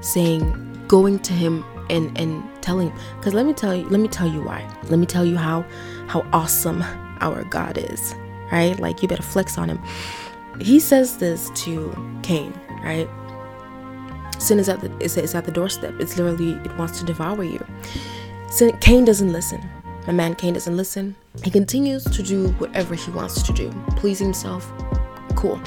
saying, 0.01 0.85
going 0.89 1.19
to 1.21 1.33
Him 1.33 1.65
and 1.91 2.17
and 2.19 2.43
telling. 2.63 2.93
Because 3.19 3.35
let 3.35 3.47
me 3.47 3.53
tell 3.53 3.75
you, 3.75 3.89
let 3.89 4.01
me 4.01 4.09
tell 4.09 4.27
you 4.29 4.43
why. 4.43 4.67
Let 4.85 4.99
me 4.99 5.07
tell 5.07 5.25
you 5.25 5.37
how 5.37 5.65
how 6.09 6.27
awesome 6.33 6.83
our 7.21 7.45
God 7.45 7.79
is. 7.79 8.15
Right? 8.51 8.79
Like 8.81 9.03
you 9.03 9.09
better 9.09 9.23
flex 9.23 9.59
on 9.59 9.69
Him 9.69 9.81
he 10.61 10.81
says 10.81 11.19
this 11.19 11.51
to 11.65 11.95
Cain, 12.23 12.53
right? 12.83 13.09
Sin 14.39 14.59
is 14.59 14.69
at 14.69 14.81
the 14.81 14.97
is, 15.01 15.17
is 15.17 15.35
at 15.35 15.45
the 15.45 15.53
doorstep. 15.53 15.95
It's 15.99 16.17
literally 16.17 16.53
it 16.65 16.77
wants 16.77 16.99
to 17.01 17.05
devour 17.05 17.45
you. 17.45 17.65
Sin, 18.51 18.77
Cain 18.81 19.05
doesn't 19.05 19.33
listen. 19.33 19.69
My 20.07 20.13
man 20.13 20.35
Cain 20.35 20.55
doesn't 20.55 20.77
listen. 20.77 21.17
He 21.43 21.51
continues 21.51 22.05
to 22.05 22.23
do 22.23 22.49
whatever 22.53 22.95
he 22.95 23.11
wants 23.11 23.43
to 23.43 23.53
do, 23.53 23.71
please 23.97 24.19
himself. 24.19 24.71
Cool. 25.35 25.59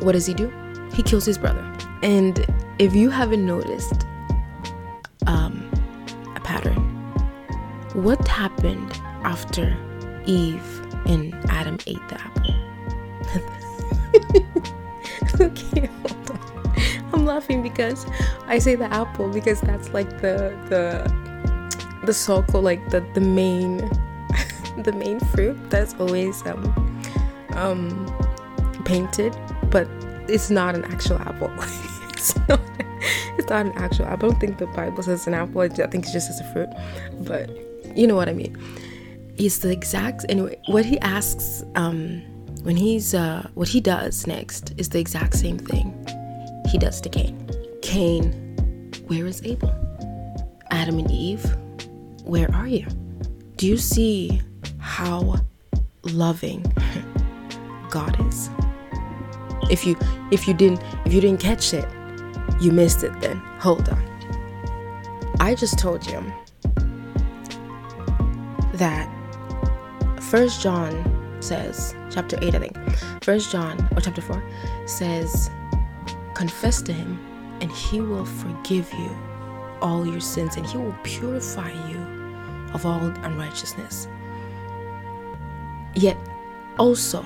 What 0.00 0.12
does 0.12 0.26
he 0.26 0.34
do? 0.34 0.52
He 0.94 1.02
kills 1.02 1.24
his 1.24 1.38
brother. 1.38 1.62
And 2.02 2.46
if 2.78 2.94
you 2.94 3.10
haven't 3.10 3.44
noticed 3.44 4.06
um, 5.26 5.70
a 6.34 6.40
pattern, 6.40 6.76
what 7.92 8.26
happened 8.26 8.92
after 9.24 9.76
Eve 10.24 10.80
and 11.06 11.34
Adam 11.50 11.78
ate 11.86 12.08
the 12.08 12.20
apple? 12.20 13.56
okay, 15.40 15.86
hold 15.86 16.30
on. 16.30 16.46
I'm 17.12 17.24
laughing 17.24 17.62
because 17.62 18.06
I 18.46 18.58
say 18.58 18.74
the 18.74 18.92
apple 18.92 19.28
because 19.30 19.60
that's 19.60 19.90
like 19.90 20.20
the 20.20 20.56
the 20.68 21.10
the 22.04 22.12
sulco, 22.12 22.60
like 22.60 22.90
the 22.90 23.00
the 23.14 23.20
main 23.20 23.78
the 24.82 24.92
main 24.92 25.20
fruit 25.20 25.56
that's 25.70 25.94
always 25.94 26.44
um 26.46 26.64
um 27.54 28.06
painted, 28.84 29.36
but 29.70 29.88
it's 30.28 30.50
not 30.50 30.74
an 30.74 30.84
actual 30.84 31.18
apple. 31.18 31.50
it's 32.10 32.36
not 32.48 32.60
it's 33.38 33.48
not 33.48 33.66
an 33.66 33.72
actual 33.76 34.06
apple. 34.06 34.28
I 34.28 34.30
don't 34.30 34.40
think 34.40 34.58
the 34.58 34.66
Bible 34.66 35.02
says 35.02 35.26
an 35.26 35.34
apple. 35.34 35.60
I 35.62 35.68
think 35.68 36.04
it's 36.04 36.12
just 36.12 36.30
as 36.30 36.40
a 36.40 36.52
fruit, 36.52 36.68
but 37.20 37.50
you 37.96 38.06
know 38.06 38.16
what 38.16 38.28
I 38.28 38.32
mean. 38.32 38.56
He's 39.36 39.60
the 39.60 39.70
exact 39.70 40.24
anyway. 40.28 40.58
What 40.66 40.84
he 40.84 40.98
asks 41.00 41.62
um 41.74 42.22
when 42.66 42.74
he's 42.74 43.14
uh 43.14 43.46
what 43.54 43.68
he 43.68 43.80
does 43.80 44.26
next 44.26 44.74
is 44.76 44.88
the 44.88 44.98
exact 44.98 45.34
same 45.34 45.56
thing 45.56 45.94
he 46.68 46.78
does 46.78 47.00
to 47.00 47.08
Cain. 47.08 47.48
Cain, 47.80 48.32
where 49.06 49.24
is 49.24 49.40
Abel? 49.44 49.72
Adam 50.72 50.98
and 50.98 51.08
Eve, 51.08 51.44
where 52.24 52.52
are 52.52 52.66
you? 52.66 52.84
Do 53.54 53.68
you 53.68 53.76
see 53.76 54.42
how 54.80 55.36
loving 56.02 56.64
God 57.90 58.18
is? 58.26 58.50
If 59.70 59.86
you 59.86 59.96
if 60.32 60.48
you 60.48 60.54
didn't 60.54 60.82
if 61.04 61.14
you 61.14 61.20
didn't 61.20 61.38
catch 61.38 61.72
it, 61.72 61.88
you 62.60 62.72
missed 62.72 63.04
it 63.04 63.12
then. 63.20 63.36
Hold 63.60 63.88
on. 63.90 64.02
I 65.38 65.54
just 65.54 65.78
told 65.78 66.04
you 66.04 66.20
that 68.72 69.08
First 70.20 70.60
John 70.60 71.15
says, 71.46 71.94
chapter 72.10 72.38
8 72.40 72.54
I 72.54 72.58
think. 72.58 72.76
First 73.22 73.50
John 73.52 73.78
or 73.96 74.00
chapter 74.00 74.20
4 74.20 74.42
says 74.86 75.50
confess 76.34 76.82
to 76.82 76.92
him 76.92 77.18
and 77.60 77.70
he 77.72 78.00
will 78.00 78.26
forgive 78.26 78.92
you 78.92 79.10
all 79.80 80.06
your 80.06 80.20
sins 80.20 80.56
and 80.56 80.66
he 80.66 80.76
will 80.76 80.96
purify 81.02 81.70
you 81.88 81.98
of 82.74 82.84
all 82.84 83.00
unrighteousness. 83.00 84.08
Yet, 85.94 86.16
also, 86.78 87.22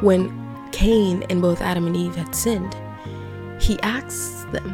when 0.00 0.30
Cain 0.72 1.24
and 1.30 1.40
both 1.40 1.62
Adam 1.62 1.86
and 1.86 1.96
Eve 1.96 2.14
had 2.14 2.34
sinned, 2.34 2.76
he 3.58 3.80
asks 3.80 4.44
them, 4.52 4.68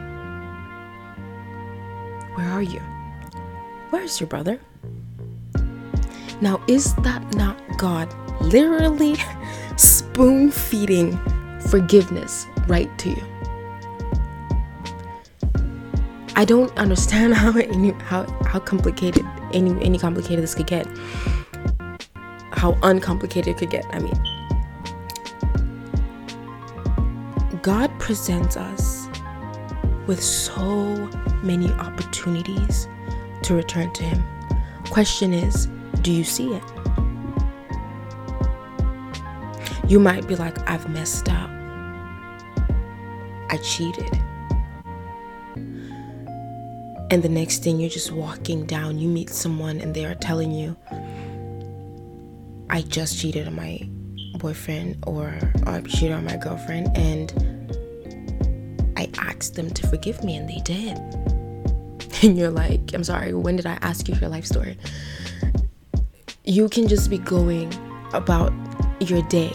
Where 2.35 2.48
are 2.48 2.62
you? 2.62 2.80
Where's 3.90 4.18
your 4.18 4.28
brother? 4.28 4.58
Now, 6.40 6.61
is 6.66 6.94
that 6.96 7.22
not 7.37 7.61
God 7.78 8.12
literally 8.42 9.16
spoon 9.76 10.50
feeding 10.50 11.18
forgiveness 11.68 12.46
right 12.68 12.90
to 12.98 13.11
you? 13.11 13.22
I 16.35 16.44
don't 16.44 16.76
understand 16.78 17.35
how 17.42 17.57
any 17.59 17.90
how 17.92 18.26
how 18.46 18.59
complicated 18.59 19.24
any 19.52 19.70
any 19.85 19.98
complicated 19.98 20.42
this 20.42 20.55
could 20.55 20.66
get. 20.66 20.87
How 22.52 22.78
uncomplicated 22.83 23.48
it 23.48 23.59
could 23.59 23.70
get. 23.70 23.85
I 23.90 23.98
mean, 23.98 24.12
God 27.62 27.90
presents 27.98 28.57
us 28.57 29.09
with 30.07 30.22
so 30.22 30.64
many 31.42 31.70
opportunities 31.72 32.88
to 33.42 33.55
return 33.55 33.92
to 33.92 34.05
Him. 34.05 34.24
Question 34.90 35.33
is, 35.33 35.68
do 36.02 36.12
you 36.12 36.24
see 36.24 36.55
it? 36.55 36.71
You 39.88 39.99
might 39.99 40.27
be 40.27 40.37
like, 40.37 40.68
I've 40.68 40.88
messed 40.88 41.29
up. 41.29 41.51
I 43.51 43.59
cheated. 43.62 44.11
And 47.11 47.23
the 47.23 47.29
next 47.29 47.62
thing 47.62 47.79
you're 47.79 47.90
just 47.90 48.11
walking 48.11 48.64
down, 48.64 48.99
you 48.99 49.07
meet 49.09 49.29
someone 49.29 49.81
and 49.81 49.95
they 49.95 50.07
are 50.07 50.14
telling 50.14 50.51
you, 50.53 50.77
I 52.71 52.81
just 52.83 53.18
cheated 53.18 53.47
on 53.47 53.55
my 53.55 53.87
boyfriend 54.38 54.97
or, 55.07 55.38
I 55.66 55.83
cheated 55.83 56.12
on 56.12 56.25
my 56.25 56.37
girlfriend 56.38 56.97
and 56.97 57.33
I 58.97 59.11
asked 59.18 59.57
them 59.57 59.68
to 59.68 59.87
forgive 59.88 60.25
me 60.25 60.37
and 60.37 60.49
they 60.49 60.61
did. 60.64 60.99
And 62.25 62.38
you're 62.38 62.51
like, 62.51 62.95
I'm 62.95 63.03
sorry, 63.03 63.35
when 63.35 63.57
did 63.57 63.66
I 63.66 63.79
ask 63.83 64.09
you 64.09 64.14
for 64.14 64.21
your 64.21 64.31
life 64.31 64.47
story? 64.47 64.79
You 66.45 66.68
can 66.68 66.87
just 66.87 67.11
be 67.11 67.18
going 67.18 67.75
about 68.12 68.53
your 69.11 69.23
day 69.23 69.53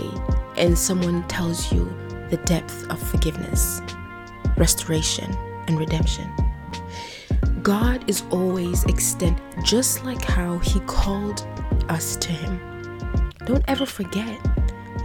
and 0.58 0.78
someone 0.78 1.28
tells 1.28 1.72
you 1.72 1.86
the 2.30 2.38
depth 2.46 2.90
of 2.90 3.02
forgiveness, 3.02 3.82
restoration, 4.58 5.32
and 5.68 5.80
redemption. 5.80 6.32
God 7.62 8.10
is 8.10 8.24
always 8.32 8.84
extend 8.86 9.42
just 9.64 10.06
like 10.06 10.24
how 10.24 10.58
he 10.60 10.80
called 10.82 11.48
us 11.90 12.16
to 12.18 12.32
him. 12.32 13.32
Don't 13.46 13.64
ever 13.68 13.86
forget 13.86 14.40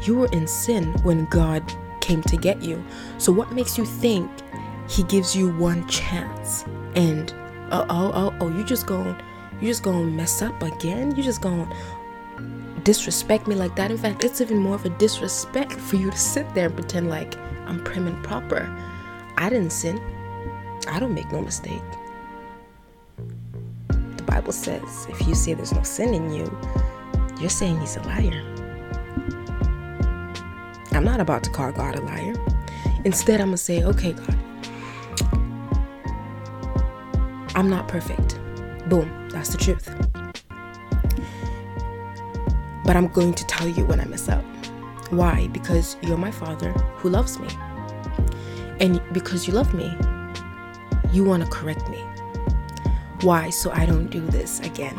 you 0.02 0.16
were 0.16 0.28
in 0.32 0.46
sin 0.46 0.92
when 1.02 1.26
God 1.26 1.62
came 2.00 2.22
to 2.22 2.36
get 2.36 2.62
you. 2.62 2.84
So 3.18 3.32
what 3.32 3.52
makes 3.52 3.78
you 3.78 3.84
think 3.84 4.30
he 4.88 5.02
gives 5.04 5.34
you 5.34 5.50
one 5.56 5.86
chance 5.88 6.64
and 6.94 7.32
oh 7.70 7.86
oh 7.88 8.12
oh, 8.14 8.34
oh 8.40 8.48
you 8.56 8.64
just 8.64 8.86
going 8.86 9.16
you 9.60 9.68
just 9.68 9.82
going 9.84 10.06
to 10.06 10.12
mess 10.12 10.42
up 10.42 10.60
again? 10.62 11.14
You 11.14 11.22
just 11.22 11.40
going 11.40 11.72
disrespect 12.84 13.46
me 13.46 13.54
like 13.54 13.76
that? 13.76 13.90
In 13.90 13.98
fact, 13.98 14.24
it's 14.24 14.40
even 14.40 14.58
more 14.58 14.74
of 14.74 14.84
a 14.84 14.90
disrespect 14.90 15.72
for 15.72 15.96
you 15.96 16.10
to 16.10 16.16
sit 16.16 16.52
there 16.54 16.66
and 16.66 16.74
pretend 16.74 17.08
like 17.10 17.36
I'm 17.66 17.82
prim 17.84 18.06
and 18.06 18.22
proper. 18.24 18.68
I 19.36 19.48
didn't 19.48 19.70
sin. 19.70 20.00
I 20.88 20.98
don't 20.98 21.14
make 21.14 21.30
no 21.32 21.40
mistake. 21.40 21.82
The 23.88 24.22
Bible 24.24 24.52
says 24.52 25.06
if 25.08 25.26
you 25.26 25.34
say 25.34 25.54
there's 25.54 25.72
no 25.72 25.82
sin 25.82 26.14
in 26.14 26.32
you, 26.32 26.50
you're 27.40 27.50
saying 27.50 27.80
he's 27.80 27.96
a 27.96 28.02
liar. 28.02 28.42
I'm 30.92 31.04
not 31.04 31.20
about 31.20 31.42
to 31.44 31.50
call 31.50 31.72
God 31.72 31.96
a 31.96 32.02
liar. 32.02 32.34
Instead, 33.04 33.40
I'm 33.40 33.48
going 33.48 33.56
to 33.56 33.62
say, 33.62 33.82
okay, 33.82 34.12
God, 34.12 34.38
I'm 37.54 37.68
not 37.68 37.88
perfect. 37.88 38.38
Boom, 38.88 39.28
that's 39.30 39.50
the 39.50 39.58
truth. 39.58 40.01
But 42.84 42.96
I'm 42.96 43.08
going 43.08 43.34
to 43.34 43.46
tell 43.46 43.68
you 43.68 43.84
when 43.84 44.00
I 44.00 44.04
mess 44.06 44.28
up. 44.28 44.44
Why? 45.10 45.48
Because 45.48 45.96
you're 46.02 46.16
my 46.16 46.30
father 46.30 46.72
who 46.96 47.10
loves 47.10 47.38
me. 47.38 47.48
And 48.80 49.00
because 49.12 49.46
you 49.46 49.52
love 49.52 49.74
me, 49.74 49.96
you 51.12 51.24
want 51.24 51.44
to 51.44 51.50
correct 51.50 51.88
me. 51.88 52.02
Why? 53.20 53.50
So 53.50 53.70
I 53.70 53.86
don't 53.86 54.08
do 54.08 54.20
this 54.20 54.60
again. 54.60 54.96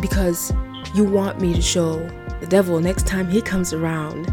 Because 0.00 0.52
you 0.94 1.04
want 1.04 1.40
me 1.40 1.54
to 1.54 1.62
show 1.62 1.98
the 2.40 2.46
devil 2.46 2.80
next 2.80 3.06
time 3.06 3.28
he 3.28 3.42
comes 3.42 3.72
around, 3.72 4.32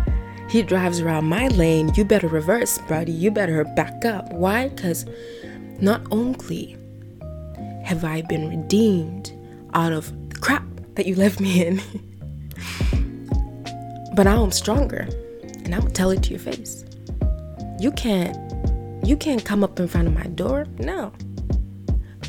he 0.50 0.62
drives 0.62 1.00
around 1.02 1.26
my 1.26 1.48
lane, 1.50 1.92
you 1.96 2.06
better 2.06 2.28
reverse, 2.28 2.78
buddy. 2.78 3.12
You 3.12 3.32
better 3.32 3.64
back 3.64 4.06
up. 4.06 4.32
Why? 4.32 4.70
Because 4.70 5.06
not 5.80 6.02
only 6.12 6.78
have 7.84 8.06
I 8.06 8.22
been 8.22 8.50
redeemed 8.50 9.34
out 9.74 9.92
of 9.92 10.12
the 10.30 10.38
crap 10.38 10.64
that 10.96 11.06
you 11.06 11.16
left 11.16 11.40
me 11.40 11.66
in, 11.66 11.82
but 14.16 14.24
now 14.24 14.44
I'm 14.44 14.52
stronger 14.52 15.08
and 15.64 15.74
I'm 15.74 15.82
gonna 15.82 15.92
tell 15.92 16.12
it 16.12 16.24
to 16.24 16.30
your 16.32 16.40
face. 16.40 16.86
You 17.80 17.92
can't 17.92 18.38
you 19.06 19.16
can't 19.16 19.44
come 19.44 19.64
up 19.64 19.80
in 19.80 19.88
front 19.88 20.08
of 20.08 20.14
my 20.14 20.28
door. 20.28 20.66
No 20.80 21.12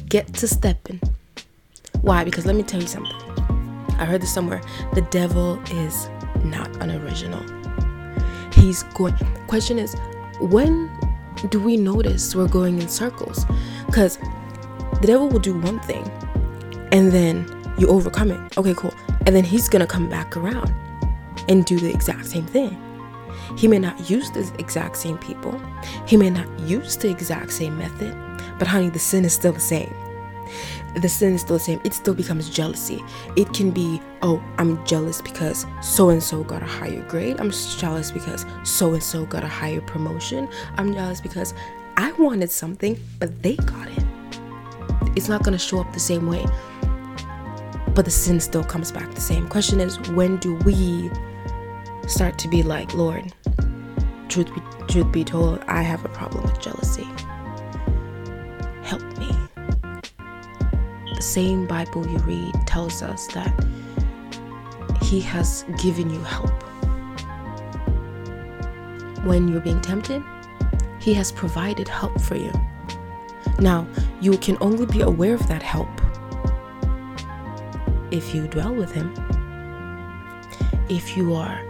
get 0.08 0.32
to 0.34 0.48
stepping. 0.48 1.00
Why? 2.02 2.24
Because 2.24 2.46
let 2.46 2.56
me 2.56 2.62
tell 2.62 2.80
you 2.80 2.86
something. 2.86 3.16
I 3.98 4.04
heard 4.04 4.22
this 4.22 4.32
somewhere. 4.32 4.60
The 4.94 5.02
devil 5.02 5.60
is 5.70 6.08
not 6.44 6.68
an 6.82 6.90
original. 6.90 7.42
He's 8.52 8.82
going. 8.94 9.14
Question 9.48 9.78
is, 9.78 9.94
when 10.40 10.90
do 11.50 11.60
we 11.60 11.76
notice 11.76 12.34
we're 12.34 12.48
going 12.48 12.80
in 12.80 12.88
circles? 12.88 13.44
Because 13.86 14.18
the 15.00 15.06
devil 15.06 15.28
will 15.28 15.38
do 15.40 15.58
one 15.58 15.80
thing, 15.80 16.04
and 16.92 17.12
then 17.12 17.46
you 17.78 17.88
overcome 17.88 18.30
it. 18.30 18.58
Okay, 18.58 18.74
cool. 18.74 18.94
And 19.26 19.34
then 19.34 19.44
he's 19.44 19.68
gonna 19.68 19.86
come 19.86 20.08
back 20.08 20.36
around 20.36 20.72
and 21.48 21.64
do 21.64 21.78
the 21.78 21.90
exact 21.90 22.26
same 22.26 22.46
thing. 22.46 22.80
He 23.56 23.68
may 23.68 23.78
not 23.78 24.10
use 24.10 24.30
the 24.30 24.50
exact 24.58 24.96
same 24.96 25.18
people. 25.18 25.60
He 26.06 26.16
may 26.16 26.30
not 26.30 26.46
use 26.60 26.96
the 26.96 27.08
exact 27.08 27.52
same 27.52 27.78
method. 27.78 28.14
But 28.58 28.68
honey, 28.68 28.90
the 28.90 28.98
sin 28.98 29.24
is 29.24 29.32
still 29.32 29.52
the 29.52 29.60
same. 29.60 29.92
The 30.96 31.08
sin 31.08 31.34
is 31.34 31.42
still 31.42 31.58
the 31.58 31.62
same. 31.64 31.80
It 31.84 31.92
still 31.92 32.14
becomes 32.14 32.48
jealousy. 32.48 33.04
It 33.36 33.52
can 33.52 33.70
be, 33.70 34.00
oh, 34.22 34.42
I'm 34.58 34.84
jealous 34.86 35.20
because 35.20 35.66
so 35.82 36.08
and 36.08 36.22
so 36.22 36.42
got 36.42 36.62
a 36.62 36.66
higher 36.66 37.06
grade. 37.08 37.38
I'm 37.38 37.50
jealous 37.50 38.10
because 38.10 38.46
so 38.64 38.94
and 38.94 39.02
so 39.02 39.26
got 39.26 39.44
a 39.44 39.48
higher 39.48 39.80
promotion. 39.80 40.48
I'm 40.76 40.94
jealous 40.94 41.20
because 41.20 41.54
I 41.96 42.12
wanted 42.12 42.50
something, 42.50 42.98
but 43.18 43.42
they 43.42 43.56
got 43.56 43.88
it. 43.88 44.04
It's 45.16 45.28
not 45.28 45.42
going 45.42 45.52
to 45.52 45.58
show 45.58 45.80
up 45.80 45.92
the 45.92 46.00
same 46.00 46.26
way. 46.26 46.46
But 47.96 48.04
the 48.04 48.10
sin 48.10 48.40
still 48.40 48.62
comes 48.62 48.92
back 48.92 49.14
the 49.14 49.22
same. 49.22 49.48
Question 49.48 49.80
is, 49.80 49.98
when 50.10 50.36
do 50.36 50.56
we 50.66 51.10
start 52.06 52.38
to 52.40 52.46
be 52.46 52.62
like, 52.62 52.92
Lord, 52.92 53.32
truth 54.28 54.54
be, 54.54 54.60
truth 54.86 55.10
be 55.10 55.24
told, 55.24 55.60
I 55.66 55.80
have 55.80 56.04
a 56.04 56.10
problem 56.10 56.44
with 56.44 56.60
jealousy. 56.60 57.08
Help 58.82 59.02
me. 59.16 59.30
The 61.14 61.22
same 61.22 61.66
Bible 61.66 62.06
you 62.06 62.18
read 62.18 62.54
tells 62.66 63.00
us 63.00 63.28
that 63.28 63.66
He 65.00 65.18
has 65.20 65.64
given 65.78 66.10
you 66.10 66.20
help. 66.20 66.52
When 69.24 69.48
you're 69.48 69.62
being 69.62 69.80
tempted, 69.80 70.22
He 71.00 71.14
has 71.14 71.32
provided 71.32 71.88
help 71.88 72.20
for 72.20 72.36
you. 72.36 72.52
Now, 73.58 73.86
you 74.20 74.36
can 74.36 74.58
only 74.60 74.84
be 74.84 75.00
aware 75.00 75.34
of 75.34 75.48
that 75.48 75.62
help 75.62 75.88
if 78.16 78.34
you 78.34 78.48
dwell 78.48 78.74
with 78.74 78.90
Him, 78.92 79.12
if 80.88 81.16
you 81.16 81.34
are 81.34 81.60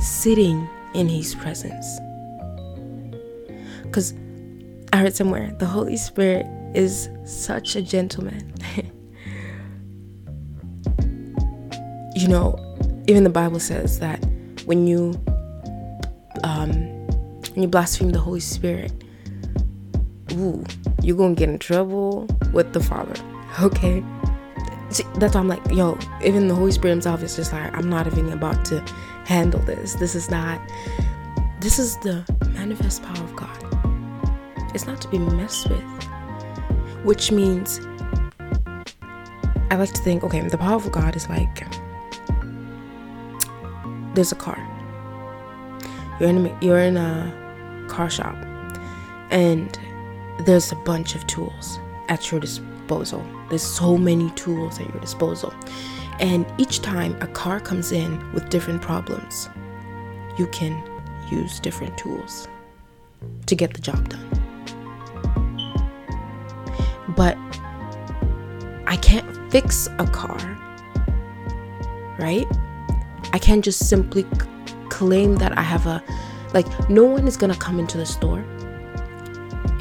sitting 0.00 0.68
in 0.94 1.08
His 1.08 1.34
presence. 1.34 1.98
Because 3.82 4.14
I 4.92 4.98
heard 4.98 5.16
somewhere 5.16 5.54
the 5.58 5.66
Holy 5.66 5.96
Spirit 5.96 6.46
is 6.74 7.08
such 7.24 7.76
a 7.76 7.82
gentleman. 7.82 8.52
you 12.14 12.28
know, 12.28 12.58
even 13.06 13.24
the 13.24 13.30
Bible 13.30 13.60
says 13.60 13.98
that 14.00 14.24
when 14.66 14.86
you 14.86 15.18
um, 16.44 16.70
when 17.54 17.62
you 17.62 17.68
blaspheme 17.68 18.10
the 18.10 18.18
Holy 18.18 18.40
Spirit, 18.40 18.92
ooh, 20.32 20.64
you're 21.02 21.16
gonna 21.16 21.34
get 21.34 21.48
in 21.48 21.58
trouble 21.58 22.26
with 22.52 22.72
the 22.72 22.80
Father. 22.80 23.14
Okay. 23.58 24.04
See, 24.90 25.04
that's 25.16 25.34
why 25.34 25.40
I'm 25.40 25.48
like, 25.48 25.62
yo, 25.70 25.98
even 26.24 26.48
the 26.48 26.54
Holy 26.54 26.70
Spirit 26.72 26.92
Himself 26.92 27.22
is 27.22 27.36
just 27.36 27.52
like, 27.52 27.74
I'm 27.76 27.90
not 27.90 28.06
even 28.06 28.32
about 28.32 28.64
to 28.66 28.80
handle 29.24 29.60
this. 29.60 29.94
This 29.94 30.14
is 30.14 30.30
not, 30.30 30.60
this 31.60 31.78
is 31.78 31.96
the 31.98 32.24
manifest 32.52 33.02
power 33.02 33.24
of 33.24 33.34
God. 33.34 33.50
It's 34.74 34.86
not 34.86 35.00
to 35.00 35.08
be 35.08 35.18
messed 35.18 35.68
with. 35.68 35.82
Which 37.02 37.32
means, 37.32 37.80
I 39.70 39.76
like 39.76 39.92
to 39.92 40.02
think, 40.02 40.22
okay, 40.22 40.40
the 40.40 40.58
power 40.58 40.76
of 40.76 40.90
God 40.92 41.16
is 41.16 41.28
like, 41.28 41.66
there's 44.14 44.32
a 44.32 44.36
car. 44.36 44.58
You're 46.20 46.30
in 46.30 46.46
a, 46.46 46.58
you're 46.62 46.78
in 46.78 46.96
a 46.96 47.86
car 47.88 48.08
shop, 48.08 48.36
and 49.30 49.78
there's 50.40 50.72
a 50.72 50.76
bunch 50.76 51.14
of 51.14 51.26
tools 51.26 51.78
at 52.08 52.30
your 52.30 52.40
disposal. 52.86 53.26
There's 53.48 53.62
so 53.62 53.98
many 53.98 54.30
tools 54.30 54.78
at 54.78 54.88
your 54.88 55.00
disposal. 55.00 55.52
And 56.20 56.46
each 56.56 56.82
time 56.82 57.16
a 57.20 57.26
car 57.26 57.58
comes 57.60 57.90
in 57.92 58.32
with 58.32 58.48
different 58.48 58.80
problems, 58.80 59.48
you 60.38 60.46
can 60.48 60.72
use 61.30 61.58
different 61.60 61.98
tools 61.98 62.46
to 63.46 63.56
get 63.56 63.74
the 63.74 63.80
job 63.80 64.08
done. 64.08 64.28
But 67.16 67.36
I 68.86 68.96
can't 69.02 69.26
fix 69.50 69.88
a 69.98 70.06
car, 70.06 70.38
right? 72.18 72.46
I 73.32 73.38
can't 73.38 73.64
just 73.64 73.88
simply 73.88 74.22
c- 74.22 74.28
claim 74.90 75.36
that 75.36 75.58
I 75.58 75.62
have 75.62 75.86
a, 75.86 76.02
like, 76.54 76.66
no 76.88 77.04
one 77.04 77.26
is 77.26 77.36
gonna 77.36 77.56
come 77.56 77.80
into 77.80 77.98
the 77.98 78.06
store 78.06 78.44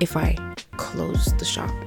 if 0.02 0.18
I 0.18 0.36
close 0.78 1.34
the 1.38 1.46
shop. 1.46 1.85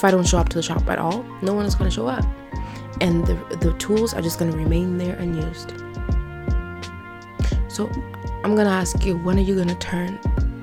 If 0.00 0.04
I 0.04 0.10
don't 0.10 0.26
show 0.26 0.38
up 0.38 0.48
to 0.48 0.56
the 0.56 0.62
shop 0.62 0.88
at 0.88 0.98
all, 0.98 1.26
no 1.42 1.52
one 1.52 1.66
is 1.66 1.74
going 1.74 1.90
to 1.90 1.94
show 1.94 2.06
up. 2.06 2.24
And 3.02 3.26
the, 3.26 3.34
the 3.60 3.74
tools 3.74 4.14
are 4.14 4.22
just 4.22 4.38
going 4.38 4.50
to 4.50 4.56
remain 4.56 4.96
there 4.96 5.14
unused. 5.16 5.74
So 7.68 7.86
I'm 8.42 8.54
going 8.54 8.66
to 8.66 8.72
ask 8.72 9.04
you 9.04 9.18
when 9.18 9.36
are 9.36 9.42
you 9.42 9.54
going 9.54 9.68
to 9.68 9.74
turn 9.74 10.18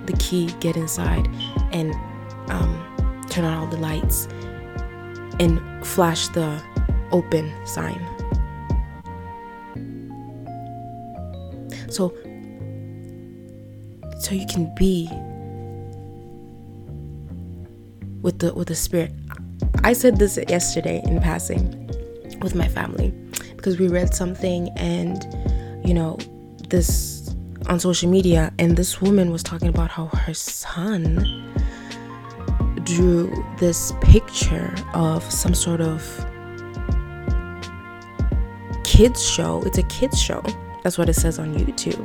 the 0.07 0.13
key, 0.13 0.47
get 0.59 0.75
inside, 0.75 1.27
and 1.71 1.93
um, 2.49 3.23
turn 3.29 3.45
on 3.45 3.55
all 3.59 3.67
the 3.67 3.77
lights 3.77 4.27
and 5.39 5.61
flash 5.85 6.29
the 6.29 6.59
open 7.11 7.53
sign? 7.63 8.01
So, 11.91 12.11
so 14.19 14.33
you 14.33 14.47
can 14.47 14.73
be 14.75 15.07
with 18.27 18.39
the 18.39 18.53
with 18.53 18.67
the 18.67 18.75
spirit. 18.75 19.11
I 19.87 19.93
said 19.93 20.19
this 20.19 20.37
yesterday 20.49 21.01
in 21.05 21.21
passing 21.21 21.87
with 22.41 22.55
my 22.55 22.67
family 22.67 23.11
because 23.55 23.79
we 23.79 23.87
read 23.87 24.13
something 24.13 24.67
and 24.75 25.23
you 25.87 25.93
know 25.93 26.17
this 26.67 27.33
on 27.67 27.79
social 27.79 28.09
media 28.09 28.51
and 28.59 28.75
this 28.75 28.99
woman 28.99 29.31
was 29.31 29.43
talking 29.43 29.69
about 29.69 29.89
how 29.89 30.07
her 30.07 30.33
son 30.33 31.53
drew 32.83 33.31
this 33.59 33.93
picture 34.01 34.75
of 34.93 35.23
some 35.31 35.53
sort 35.53 35.79
of 35.79 36.03
kids 38.83 39.25
show. 39.25 39.63
It's 39.65 39.77
a 39.77 39.83
kids 39.83 40.21
show. 40.21 40.43
That's 40.83 40.97
what 40.97 41.09
it 41.09 41.13
says 41.13 41.39
on 41.39 41.53
YouTube. 41.55 41.99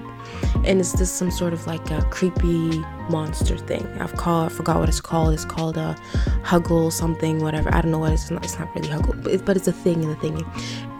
And 0.66 0.80
it's 0.80 0.92
this 0.92 1.10
some 1.10 1.30
sort 1.30 1.52
of 1.52 1.66
like 1.66 1.90
a 1.90 2.02
creepy 2.10 2.78
monster 3.10 3.56
thing. 3.56 3.86
I've 4.00 4.14
called, 4.16 4.50
I 4.50 4.54
forgot 4.54 4.80
what 4.80 4.88
it's 4.88 5.00
called. 5.00 5.34
It's 5.34 5.44
called 5.44 5.76
a 5.76 5.96
Huggle 6.42 6.92
something, 6.92 7.40
whatever. 7.40 7.72
I 7.74 7.80
don't 7.80 7.90
know 7.92 7.98
what 7.98 8.12
it's 8.12 8.30
not. 8.30 8.44
It's 8.44 8.58
not 8.58 8.74
really 8.74 8.88
Huggle, 8.88 9.22
but, 9.22 9.32
it, 9.32 9.44
but 9.44 9.56
it's 9.56 9.68
a 9.68 9.72
thing 9.72 10.02
in 10.02 10.08
the 10.08 10.16
thingy. 10.16 10.46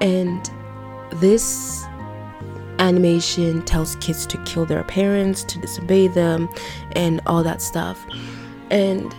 And 0.01 0.51
this 1.21 1.85
animation 2.79 3.63
tells 3.63 3.97
kids 3.97 4.27
to 4.27 4.39
kill 4.45 4.67
their 4.67 4.85
parents, 4.85 5.45
to 5.45 5.59
disobey 5.61 6.09
them, 6.09 6.49
and 6.93 7.21
all 7.27 7.43
that 7.43 7.63
stuff. 7.63 8.05
And 8.71 9.15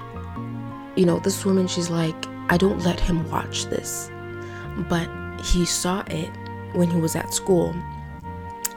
you 0.95 1.05
know, 1.05 1.19
this 1.19 1.43
woman, 1.45 1.67
she's 1.67 1.89
like, 1.89 2.15
I 2.49 2.57
don't 2.57 2.79
let 2.79 2.99
him 2.99 3.29
watch 3.29 3.65
this, 3.65 4.11
but 4.89 5.09
he 5.41 5.65
saw 5.65 6.03
it 6.07 6.29
when 6.73 6.89
he 6.89 6.99
was 6.99 7.15
at 7.15 7.33
school 7.33 7.75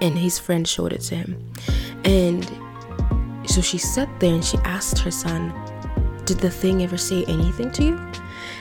and 0.01 0.19
his 0.19 0.39
friend 0.39 0.67
showed 0.67 0.93
it 0.93 1.01
to 1.03 1.17
him. 1.17 1.53
And 2.05 2.45
so 3.47 3.61
she 3.61 3.79
sat 3.79 4.09
there 4.21 4.35
and 4.35 4.45
she 4.45 4.59
asked 4.59 4.99
her 4.99 5.11
son, 5.11 5.55
Did 6.25 6.39
the 6.39 6.51
thing 6.51 6.83
ever 6.83 6.97
say 6.97 7.25
anything 7.25 7.71
to 7.73 7.85
you? 7.85 8.13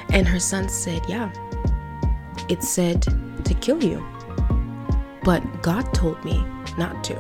And 0.09 0.27
her 0.27 0.39
son 0.39 0.69
said, 0.69 1.01
Yeah. 1.07 1.31
It 2.47 2.63
said 2.63 3.01
to 3.01 3.53
kill 3.55 3.83
you. 3.83 4.05
But 5.23 5.41
God 5.63 5.93
told 5.93 6.23
me 6.23 6.45
not 6.77 7.03
to. 7.05 7.15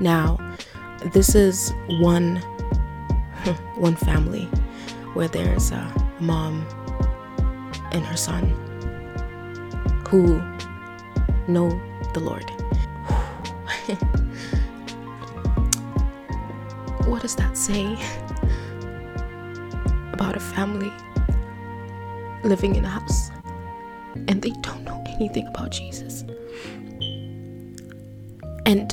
Now, 0.00 0.38
this 1.12 1.34
is 1.34 1.72
one 2.00 2.36
one 3.76 3.96
family 3.96 4.44
where 5.14 5.28
there's 5.28 5.72
a 5.72 6.16
mom 6.20 6.66
and 7.92 8.04
her 8.06 8.16
son 8.16 8.48
who 10.08 10.40
know 11.48 11.68
the 12.14 12.20
Lord. 12.20 12.50
what 17.06 17.22
does 17.22 17.34
that 17.36 17.56
say 17.56 17.96
about 20.12 20.36
a 20.36 20.40
family 20.40 20.92
living 22.44 22.74
in 22.76 22.84
a 22.84 22.88
house 22.88 23.30
and 24.28 24.42
they 24.42 24.50
don't 24.60 24.84
know 24.84 25.02
anything 25.08 25.46
about 25.46 25.70
Jesus? 25.70 26.24
And 28.66 28.92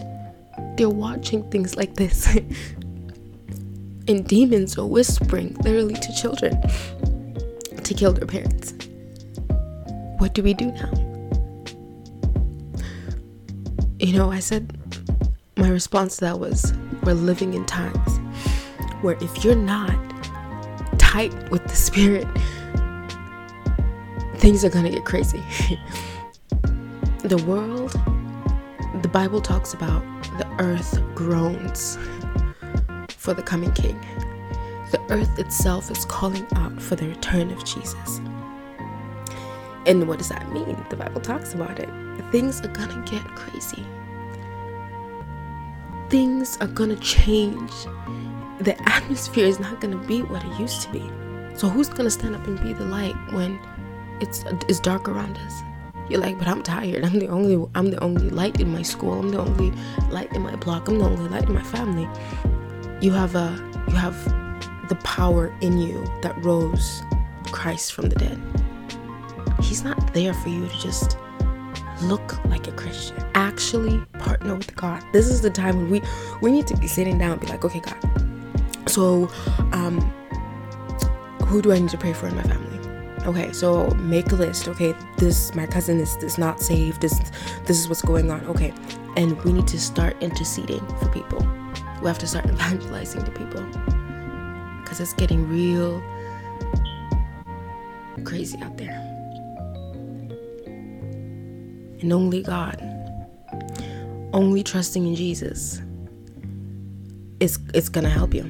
they're 0.78 0.90
watching 0.90 1.50
things 1.52 1.76
like 1.76 1.96
this. 1.96 2.28
and 4.08 4.28
demons 4.28 4.78
are 4.78 4.86
whispering 4.86 5.54
literally 5.64 5.96
to 5.96 6.14
children 6.16 6.62
to 7.84 7.94
kill 7.94 8.14
their 8.14 8.26
parents. 8.26 8.74
What 10.18 10.34
do 10.34 10.42
we 10.44 10.54
do 10.54 10.72
now? 10.72 11.09
Know, 14.20 14.34
I 14.34 14.40
said 14.40 14.78
my 15.56 15.70
response 15.70 16.18
to 16.18 16.26
that 16.26 16.42
was 16.42 16.74
we're 17.04 17.14
living 17.14 17.54
in 17.54 17.66
times 17.66 18.20
where 19.00 19.16
if 19.22 19.46
you're 19.46 19.56
not 19.56 19.98
tight 21.00 21.34
with 21.52 21.64
the 21.64 21.74
spirit, 21.74 22.28
things 24.36 24.66
are 24.66 24.70
gonna 24.70 24.90
get 24.90 25.06
crazy. 25.06 25.42
the 27.24 27.42
world, 27.48 27.94
the 29.02 29.08
Bible 29.08 29.40
talks 29.40 29.74
about 29.74 30.04
the 30.38 30.46
earth 30.60 31.02
groans 31.16 31.98
for 33.08 33.34
the 33.34 33.42
coming 33.42 33.72
king. 33.72 33.98
The 34.92 35.00
earth 35.12 35.40
itself 35.40 35.90
is 35.90 36.04
calling 36.04 36.46
out 36.58 36.82
for 36.82 36.98
the 36.98 37.08
return 37.08 37.52
of 37.52 37.64
Jesus. 37.64 38.20
And 39.86 40.10
what 40.10 40.18
does 40.18 40.28
that 40.28 40.52
mean? 40.52 40.76
The 40.90 40.98
Bible 40.98 41.22
talks 41.22 41.54
about 41.54 41.80
it. 41.80 41.88
Things 42.34 42.60
are 42.60 42.68
gonna 42.68 43.02
get 43.06 43.24
crazy. 43.38 43.86
Things 46.10 46.58
are 46.60 46.68
gonna 46.68 46.96
change. 46.98 47.72
The 48.60 48.76
atmosphere 48.90 49.46
is 49.46 49.60
not 49.60 49.80
gonna 49.80 50.04
be 50.08 50.24
what 50.24 50.44
it 50.44 50.60
used 50.60 50.82
to 50.82 50.92
be. 50.92 51.04
So 51.56 51.70
who's 51.70 51.90
gonna 51.90 52.10
stand 52.10 52.36
up 52.36 52.48
and 52.48 52.60
be 52.62 52.74
the 52.74 52.86
light 52.86 53.16
when 53.32 53.60
it's 54.20 54.44
it's 54.68 54.80
dark 54.80 55.08
around 55.08 55.38
us? 55.38 55.62
You're 56.10 56.20
like, 56.20 56.40
but 56.40 56.48
I'm 56.48 56.64
tired. 56.64 57.04
I'm 57.06 57.20
the 57.20 57.28
only 57.28 57.64
I'm 57.76 57.92
the 57.92 58.04
only 58.04 58.30
light 58.32 58.60
in 58.60 58.72
my 58.72 58.82
school. 58.82 59.20
I'm 59.20 59.30
the 59.30 59.40
only 59.40 59.72
light 60.10 60.34
in 60.34 60.42
my 60.42 60.56
block. 60.56 60.88
I'm 60.88 60.98
the 60.98 61.06
only 61.06 61.30
light 61.30 61.48
in 61.48 61.54
my 61.54 61.64
family. 61.64 62.10
You 63.02 63.12
have 63.12 63.36
a 63.36 63.56
you 63.88 63.94
have 63.94 64.18
the 64.90 64.96
power 65.04 65.56
in 65.62 65.78
you 65.78 66.04
that 66.24 66.36
rose 66.44 67.04
Christ 67.52 67.94
from 67.94 68.10
the 68.10 68.16
dead. 68.16 68.42
He's 69.62 69.84
not 69.84 70.14
there 70.14 70.34
for 70.34 70.50
you 70.50 70.68
to 70.68 70.78
just 70.80 71.18
look 72.04 72.44
like 72.46 72.68
a 72.68 72.72
Christian. 72.72 73.18
Actually 73.36 74.00
partner 74.20 74.56
with 74.56 74.76
God. 74.76 75.04
This 75.14 75.28
is 75.28 75.42
the 75.42 75.50
time 75.50 75.78
when 75.78 75.90
we 75.90 76.02
we 76.42 76.52
need 76.52 76.68
to 76.68 76.78
be 76.78 76.88
sitting 76.88 77.18
down 77.18 77.34
and 77.34 77.42
be 77.42 77.48
like, 77.48 77.64
okay, 77.66 77.80
God. 77.80 78.90
So 78.90 79.30
um 79.72 80.00
who 81.46 81.62
do 81.62 81.72
I 81.72 81.80
need 81.80 81.90
to 81.90 81.98
pray 81.98 82.14
for 82.14 82.28
in 82.28 82.36
my 82.36 82.44
family? 82.44 82.80
Okay, 83.26 83.52
so 83.52 83.90
make 83.96 84.32
a 84.32 84.36
list. 84.36 84.68
Okay, 84.68 84.96
this 85.18 85.54
my 85.56 85.66
cousin 85.66 86.00
is 86.00 86.16
is 86.18 86.38
not 86.38 86.62
saved. 86.62 87.02
This 87.02 87.20
this 87.66 87.80
is 87.80 87.88
what's 87.90 88.02
going 88.02 88.32
on. 88.32 88.46
Okay, 88.46 88.74
and 89.18 89.42
we 89.44 89.54
need 89.54 89.68
to 89.68 89.80
start 89.80 90.16
interceding 90.22 90.86
for 90.98 91.10
people. 91.10 91.40
We 92.02 92.08
have 92.08 92.20
to 92.20 92.28
start 92.28 92.46
evangelizing 92.50 93.24
to 93.24 93.32
people 93.32 93.64
because 94.82 95.00
it's 95.00 95.14
getting 95.14 95.48
real 95.50 96.02
crazy 98.24 98.62
out 98.62 98.78
there. 98.78 99.09
And 102.02 102.14
only 102.14 102.44
God, 102.44 102.82
only 104.34 104.64
trusting 104.64 105.06
in 105.06 105.16
Jesus, 105.16 105.82
is 107.40 107.60
it's 107.74 107.90
gonna 107.90 108.10
help 108.10 108.34
you. 108.34 108.44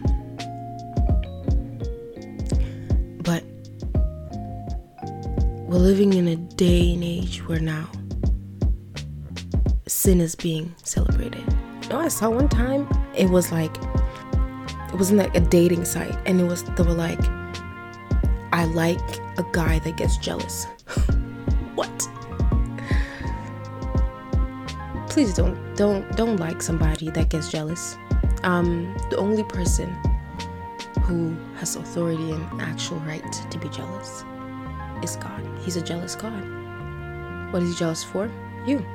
But 3.24 3.44
we're 5.68 5.78
living 5.78 6.14
in 6.14 6.28
a 6.28 6.36
day 6.36 6.94
and 6.94 7.04
age 7.04 7.40
where 7.48 7.60
now 7.60 7.88
sin 9.88 10.22
is 10.22 10.36
being 10.36 10.74
celebrated. 10.84 11.44
You 11.84 11.90
know, 11.90 12.00
I 12.00 12.08
saw 12.08 12.30
one 12.30 12.50
time 12.50 12.88
it 13.16 13.30
was 13.30 13.52
like 13.52 13.76
it 14.90 14.96
wasn't 14.96 15.20
like 15.20 15.36
a 15.36 15.40
dating 15.40 15.86
site, 15.86 16.18
and 16.26 16.40
it 16.40 16.46
was 16.46 16.64
they 16.64 16.84
were 16.84 16.94
like, 16.94 17.20
I 18.52 18.66
like 18.66 19.00
a 19.38 19.46
guy 19.52 19.80
that 19.80 19.98
gets 19.98 20.18
jealous. 20.18 20.66
what? 21.76 22.10
Please 25.20 25.34
don't 25.34 25.76
don't 25.76 26.10
don't 26.16 26.38
like 26.38 26.62
somebody 26.62 27.10
that 27.10 27.28
gets 27.28 27.52
jealous. 27.52 27.98
Um, 28.44 28.96
the 29.10 29.18
only 29.18 29.44
person 29.44 29.90
who 31.02 31.36
has 31.58 31.76
authority 31.76 32.32
and 32.32 32.62
actual 32.62 33.00
right 33.00 33.22
to 33.52 33.58
be 33.58 33.68
jealous 33.68 34.24
is 35.04 35.18
God. 35.18 35.44
He's 35.60 35.76
a 35.76 35.82
jealous 35.82 36.16
God. 36.16 36.42
What 37.52 37.62
is 37.64 37.74
he 37.74 37.76
jealous 37.76 38.02
for? 38.02 38.32
You. 38.66 38.86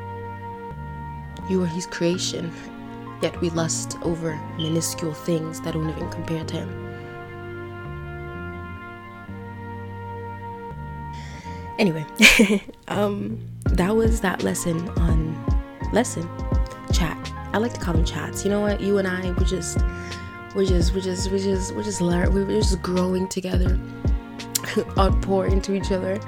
You 1.51 1.63
are 1.63 1.67
his 1.67 1.85
creation, 1.85 2.51
yet 3.23 3.39
we 3.43 3.51
lust 3.51 3.99
over 4.01 4.35
minuscule 4.57 5.13
things 5.13 5.61
that 5.61 5.75
don't 5.75 5.91
even 5.91 6.09
compare 6.09 6.43
to 6.43 6.57
him. 6.57 6.85
Anyway, 11.79 12.07
um, 12.89 13.39
that 13.67 13.95
was 13.95 14.23
that 14.23 14.43
lesson 14.43 14.89
on 14.91 15.24
lesson 15.95 16.29
chat. 16.93 17.17
I 17.53 17.59
like 17.59 17.73
to 17.75 17.81
call 17.81 17.95
them 17.95 18.05
chats. 18.05 18.45
You 18.45 18.51
know 18.51 18.61
what? 18.61 18.81
You 18.81 18.99
and 18.99 19.07
I, 19.07 19.31
we're 19.31 19.47
just, 19.47 19.79
we're 20.55 20.67
just, 20.67 20.93
we're 20.93 21.01
just, 21.01 21.31
we're 21.31 21.39
just, 21.39 21.75
we're 21.75 21.83
just 21.83 22.01
learn. 22.01 22.35
We're 22.35 22.47
just 22.47 22.83
growing 22.83 23.29
together, 23.29 23.79
outpour 24.99 25.47
into 25.47 25.73
each 25.75 25.93
other, 25.93 26.21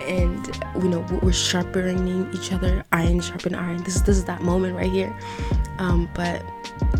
and 0.00 0.46
you 0.82 0.88
know 0.88 1.06
we're 1.22 1.32
sharpening 1.32 2.28
each 2.34 2.52
other. 2.52 2.84
Iron 2.92 3.20
sharpen 3.20 3.54
iron. 3.54 3.82
This 3.84 3.96
is 3.96 4.02
this 4.02 4.16
is 4.16 4.24
that 4.24 4.42
moment 4.42 4.76
right 4.76 4.90
here. 4.90 5.16
Um, 5.78 6.10
but 6.14 6.44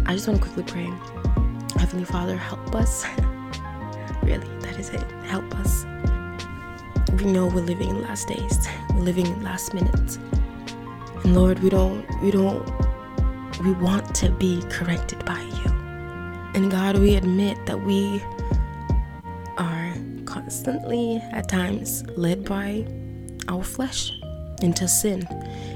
I 0.06 0.14
just 0.14 0.28
want 0.28 0.40
to 0.40 0.48
quickly 0.48 0.64
pray. 0.64 0.90
Heavenly 1.78 2.04
Father, 2.04 2.36
help 2.36 2.74
us. 2.74 3.04
really, 4.22 4.46
that 4.60 4.78
is 4.78 4.90
it. 4.90 5.02
Help 5.24 5.52
us 5.56 5.84
we 7.22 7.30
know 7.30 7.46
we're 7.46 7.60
living 7.60 7.90
in 7.90 8.02
last 8.02 8.28
days. 8.28 8.66
We're 8.90 9.00
living 9.00 9.26
in 9.26 9.42
last 9.42 9.74
minutes. 9.74 10.18
And 11.24 11.34
Lord, 11.34 11.60
we 11.60 11.70
don't 11.70 12.04
we 12.20 12.30
don't 12.30 12.68
we 13.62 13.72
want 13.72 14.14
to 14.16 14.30
be 14.30 14.62
corrected 14.68 15.24
by 15.24 15.40
you. 15.40 15.70
And 16.54 16.70
God, 16.70 16.98
we 16.98 17.14
admit 17.14 17.64
that 17.66 17.80
we 17.80 18.22
are 19.56 19.94
constantly 20.24 21.16
at 21.30 21.48
times 21.48 22.04
led 22.16 22.44
by 22.44 22.86
our 23.48 23.62
flesh 23.62 24.12
into 24.62 24.88
sin, 24.88 25.26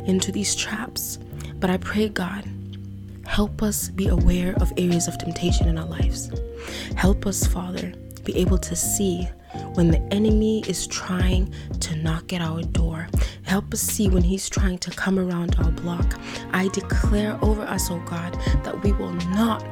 into 0.06 0.32
these 0.32 0.54
traps. 0.54 1.18
But 1.56 1.70
I 1.70 1.76
pray, 1.78 2.08
God, 2.08 2.44
help 3.24 3.62
us 3.62 3.88
be 3.88 4.08
aware 4.08 4.54
of 4.60 4.72
areas 4.76 5.08
of 5.08 5.16
temptation 5.18 5.68
in 5.68 5.78
our 5.78 5.86
lives. 5.86 6.30
Help 6.96 7.26
us, 7.26 7.46
Father, 7.46 7.92
be 8.24 8.36
able 8.36 8.58
to 8.58 8.74
see 8.74 9.28
when 9.74 9.90
the 9.90 10.00
enemy 10.12 10.62
is 10.66 10.86
trying 10.86 11.52
to 11.80 11.96
knock 11.96 12.32
at 12.32 12.40
our 12.40 12.62
door. 12.62 13.08
Help 13.46 13.72
us 13.72 13.80
see 13.80 14.08
when 14.08 14.22
he's 14.22 14.48
trying 14.48 14.78
to 14.78 14.90
come 14.90 15.18
around 15.18 15.56
our 15.58 15.70
block. 15.70 16.18
I 16.52 16.68
declare 16.68 17.38
over 17.42 17.62
us, 17.62 17.90
oh 17.90 18.02
God, 18.06 18.34
that 18.64 18.82
we 18.82 18.92
will 18.92 19.12
not 19.12 19.64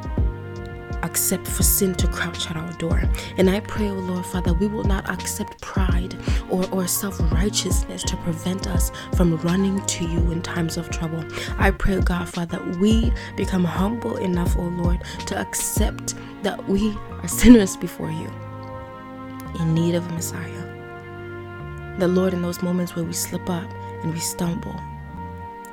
accept 1.03 1.47
for 1.47 1.63
sin 1.63 1.95
to 1.97 2.09
crouch 2.09 2.51
at 2.51 2.57
our 2.57 2.73
door. 2.75 3.03
And 3.37 3.51
I 3.51 3.61
pray, 3.61 3.89
oh 3.91 3.95
Lord 3.95 4.25
Father, 4.27 4.55
we 4.55 4.67
will 4.67 4.85
not 4.85 5.09
accept 5.11 5.61
pride 5.61 6.17
or, 6.49 6.69
or 6.71 6.87
self 6.87 7.21
righteousness 7.33 8.03
to 8.05 8.17
prevent 8.19 8.67
us 8.67 8.91
from 9.15 9.37
running 9.39 9.85
to 9.87 10.05
you 10.05 10.31
in 10.31 10.43
times 10.43 10.77
of 10.77 10.91
trouble. 10.91 11.25
I 11.59 11.71
pray, 11.71 12.01
God, 12.01 12.29
Father, 12.29 12.59
that 12.59 12.77
we 12.79 13.13
become 13.37 13.65
humble 13.65 14.17
enough, 14.17 14.57
oh 14.59 14.63
Lord, 14.63 15.03
to 15.27 15.39
accept 15.39 16.15
that 16.43 16.69
we 16.69 16.97
are 17.23 17.29
sinners 17.29 17.77
before 17.77 18.11
you 18.11 18.31
in 19.61 19.75
need 19.75 19.95
of 19.95 20.07
a 20.09 20.13
Messiah. 20.13 20.64
The 21.99 22.09
Lord, 22.09 22.35
in 22.35 22.43
those 22.43 22.63
moments 22.63 22.97
where 22.97 23.05
we 23.05 23.13
slip 23.13 23.49
up 23.49 23.71
and 24.03 24.13
we 24.13 24.19
stumble, 24.19 24.75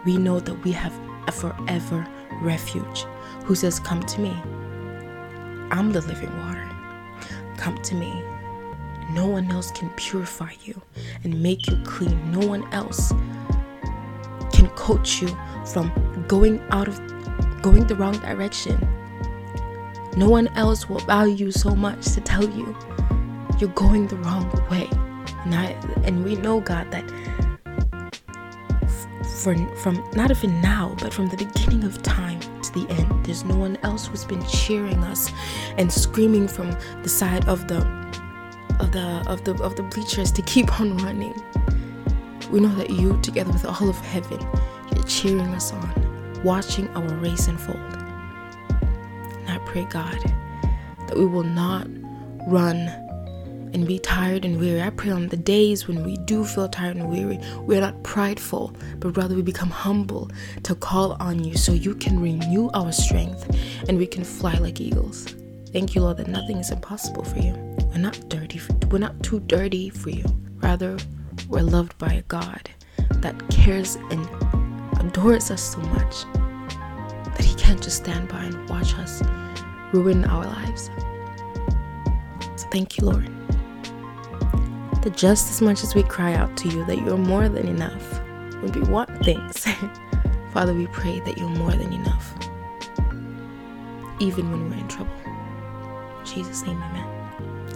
we 0.06 0.18
know 0.18 0.40
that 0.40 0.54
we 0.64 0.72
have 0.72 0.94
a 1.28 1.32
forever 1.32 2.08
refuge 2.42 3.06
who 3.44 3.56
says, 3.56 3.80
Come 3.80 4.04
to 4.04 4.22
me. 4.22 4.30
I'm 5.72 5.92
the 5.92 6.02
living 6.02 6.36
water. 6.40 6.70
Come 7.58 7.82
to 7.82 7.96
me. 7.96 8.24
No 9.12 9.26
one 9.26 9.52
else 9.52 9.72
can 9.72 9.90
purify 9.92 10.52
you 10.64 10.80
and 11.24 11.42
make 11.42 11.68
you 11.68 11.82
clean. 11.84 12.32
No 12.32 12.46
one 12.46 12.72
else 12.72 13.12
can 14.54 14.70
coach 14.76 15.22
you 15.22 15.36
from 15.66 15.92
going 16.28 16.62
out 16.70 16.88
of 16.88 17.00
going 17.62 17.88
the 17.88 17.96
wrong 17.96 18.18
direction. 18.20 18.78
No 20.18 20.30
one 20.30 20.50
else 20.50 20.88
will 20.88 21.00
value 21.00 21.46
you 21.48 21.52
so 21.52 21.76
much 21.76 22.06
to 22.14 22.22
tell 22.22 22.48
you 22.48 22.78
you're 23.60 23.70
going 23.70 24.08
the 24.08 24.18
wrong 24.18 24.50
way. 24.70 24.90
And, 25.44 25.56
I, 25.56 25.66
and 26.04 26.24
we 26.24 26.36
know, 26.36 26.60
God, 26.62 26.92
that 26.92 27.10
for, 29.42 29.56
from 29.78 30.04
not 30.14 30.30
even 30.32 30.62
now, 30.62 30.96
but 31.00 31.14
from 31.14 31.28
the 31.30 31.38
beginning 31.38 31.84
of 31.84 32.02
time 32.04 32.40
to 32.40 32.74
the 32.74 32.86
end, 32.90 33.26
there's 33.26 33.44
no 33.44 33.56
one 33.56 33.78
else 33.84 34.08
who's 34.08 34.24
been 34.24 34.46
cheering 34.48 35.04
us 35.04 35.32
and 35.78 35.92
screaming 35.92 36.48
from 36.48 36.72
the 37.02 37.10
side 37.10 37.48
of 37.48 37.68
the 37.68 37.80
of 38.80 38.92
the 38.92 39.24
of 39.28 39.44
the 39.44 39.54
of 39.64 39.76
the 39.76 39.84
bleachers 39.84 40.32
to 40.34 40.42
keep 40.44 40.80
on 40.80 40.98
running. 40.98 41.34
We 42.52 42.60
know 42.60 42.74
that 42.76 42.90
you, 42.90 43.20
together 43.22 43.52
with 43.52 43.66
all 43.66 43.90
of 43.90 43.98
heaven, 43.98 44.40
you're 44.94 45.06
cheering 45.06 45.54
us 45.56 45.72
on, 45.72 46.44
watching 46.44 46.88
our 46.90 47.08
race 47.16 47.48
unfold. 47.48 47.78
And 47.78 49.50
I 49.50 49.58
pray, 49.66 49.86
God, 49.86 50.20
that 51.08 51.18
we 51.18 51.26
will 51.26 51.44
not 51.44 51.88
run 52.48 52.92
and 53.74 53.88
be 53.88 54.00
tired 54.00 54.46
and 54.46 54.60
weary. 54.60 54.82
I 54.82 54.90
pray 54.90 55.12
on 55.12 55.28
the 55.28 55.38
days 55.38 55.88
when 55.88 56.04
we 56.04 56.18
do 56.18 56.44
feel 56.46 56.68
tired 56.68 56.98
and 56.98 57.10
weary, 57.10 57.40
we 57.62 57.78
are 57.78 57.82
not 57.82 58.04
prideful, 58.04 58.76
but 59.00 59.16
rather 59.18 59.36
we 59.36 59.42
become 59.42 59.70
humble 59.70 60.30
to 60.64 60.76
call 60.76 61.14
on 61.20 61.44
you 61.44 61.56
so 61.56 61.72
you 61.72 61.96
can 61.96 62.20
renew 62.20 62.70
our 62.74 62.92
strength 62.92 63.50
and 63.88 63.98
we 63.98 64.08
can 64.08 64.24
fly 64.24 64.54
like 64.56 64.82
eagles. 64.82 65.36
Thank 65.72 65.96
you, 65.96 66.02
Lord, 66.02 66.18
that 66.18 66.28
nothing 66.28 66.58
is 66.58 66.72
impossible 66.72 67.24
for 67.24 67.40
you. 67.40 67.54
We're 67.92 67.98
not 67.98 68.20
dirty. 68.30 68.60
we're 68.90 69.00
not 69.00 69.22
too 69.24 69.40
dirty 69.42 69.90
for 69.90 70.10
you. 70.10 70.26
Rather, 70.56 70.98
we're 71.48 71.62
loved 71.62 71.98
by 71.98 72.14
a 72.14 72.22
God 72.24 72.70
that 73.10 73.36
cares 73.50 73.96
and 73.96 74.28
adores 75.00 75.50
us 75.50 75.62
so 75.62 75.80
much 75.80 76.26
that 77.36 77.44
He 77.44 77.56
can't 77.56 77.82
just 77.82 77.98
stand 77.98 78.28
by 78.28 78.44
and 78.44 78.70
watch 78.70 78.94
us 78.96 79.24
ruin 79.94 80.26
our 80.26 80.46
lives. 80.46 80.90
So 82.58 82.68
thank 82.70 82.98
you, 82.98 83.06
Lord 83.06 83.41
that 85.02 85.16
just 85.16 85.50
as 85.50 85.62
much 85.62 85.84
as 85.84 85.96
we 85.96 86.04
cry 86.04 86.34
out 86.34 86.56
to 86.58 86.70
you 86.70 86.86
that 86.86 86.98
you're 87.00 87.18
more 87.18 87.50
than 87.50 87.68
enough 87.68 88.20
when 88.62 88.72
we 88.72 88.82
want 88.82 89.10
things, 89.24 89.66
Father, 90.54 90.74
we 90.74 90.88
pray 90.88 91.20
that 91.22 91.38
you're 91.38 91.50
more 91.50 91.72
than 91.72 91.92
enough, 91.94 92.34
even 94.20 94.52
when 94.52 94.70
we're 94.70 94.78
in 94.78 94.88
trouble. 94.88 95.12
In 96.20 96.26
Jesus' 96.26 96.64
name, 96.64 96.82
amen. 96.82 97.08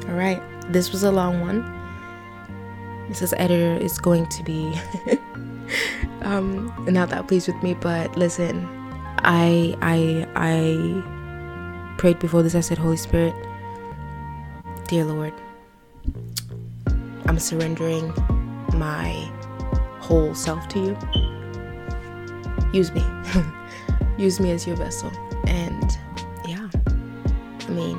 All 0.10 0.16
right, 0.16 0.42
this 0.72 0.92
was 0.92 1.04
a 1.04 1.12
long 1.12 1.42
one. 1.42 1.64
This 3.10 3.34
editor 3.38 3.82
is 3.84 3.98
going 3.98 4.28
to 4.30 4.44
be 4.44 4.74
um, 6.22 6.74
not 6.88 7.10
that 7.10 7.28
pleased 7.28 7.48
with 7.48 7.62
me, 7.64 7.74
but 7.76 8.16
listen, 8.18 8.68
I 9.20 9.76
I 9.82 10.28
I 10.36 11.98
prayed 11.98 12.20
before 12.20 12.44
this. 12.44 12.56
I 12.56 12.60
said, 12.62 12.78
Holy 12.78 12.98
Spirit, 12.98 13.34
dear 14.88 15.06
Lord, 15.06 15.34
I'm 17.28 17.40
surrendering 17.40 18.14
my 18.74 19.32
whole 20.00 20.36
self 20.36 20.68
to 20.70 20.80
you. 20.80 20.98
Use 22.72 22.92
me. 22.94 23.04
Use 24.18 24.40
me 24.40 24.52
as 24.52 24.68
your 24.68 24.76
vessel. 24.76 25.12
And 25.48 25.98
yeah, 26.48 26.70
I 27.68 27.70
mean, 27.70 27.98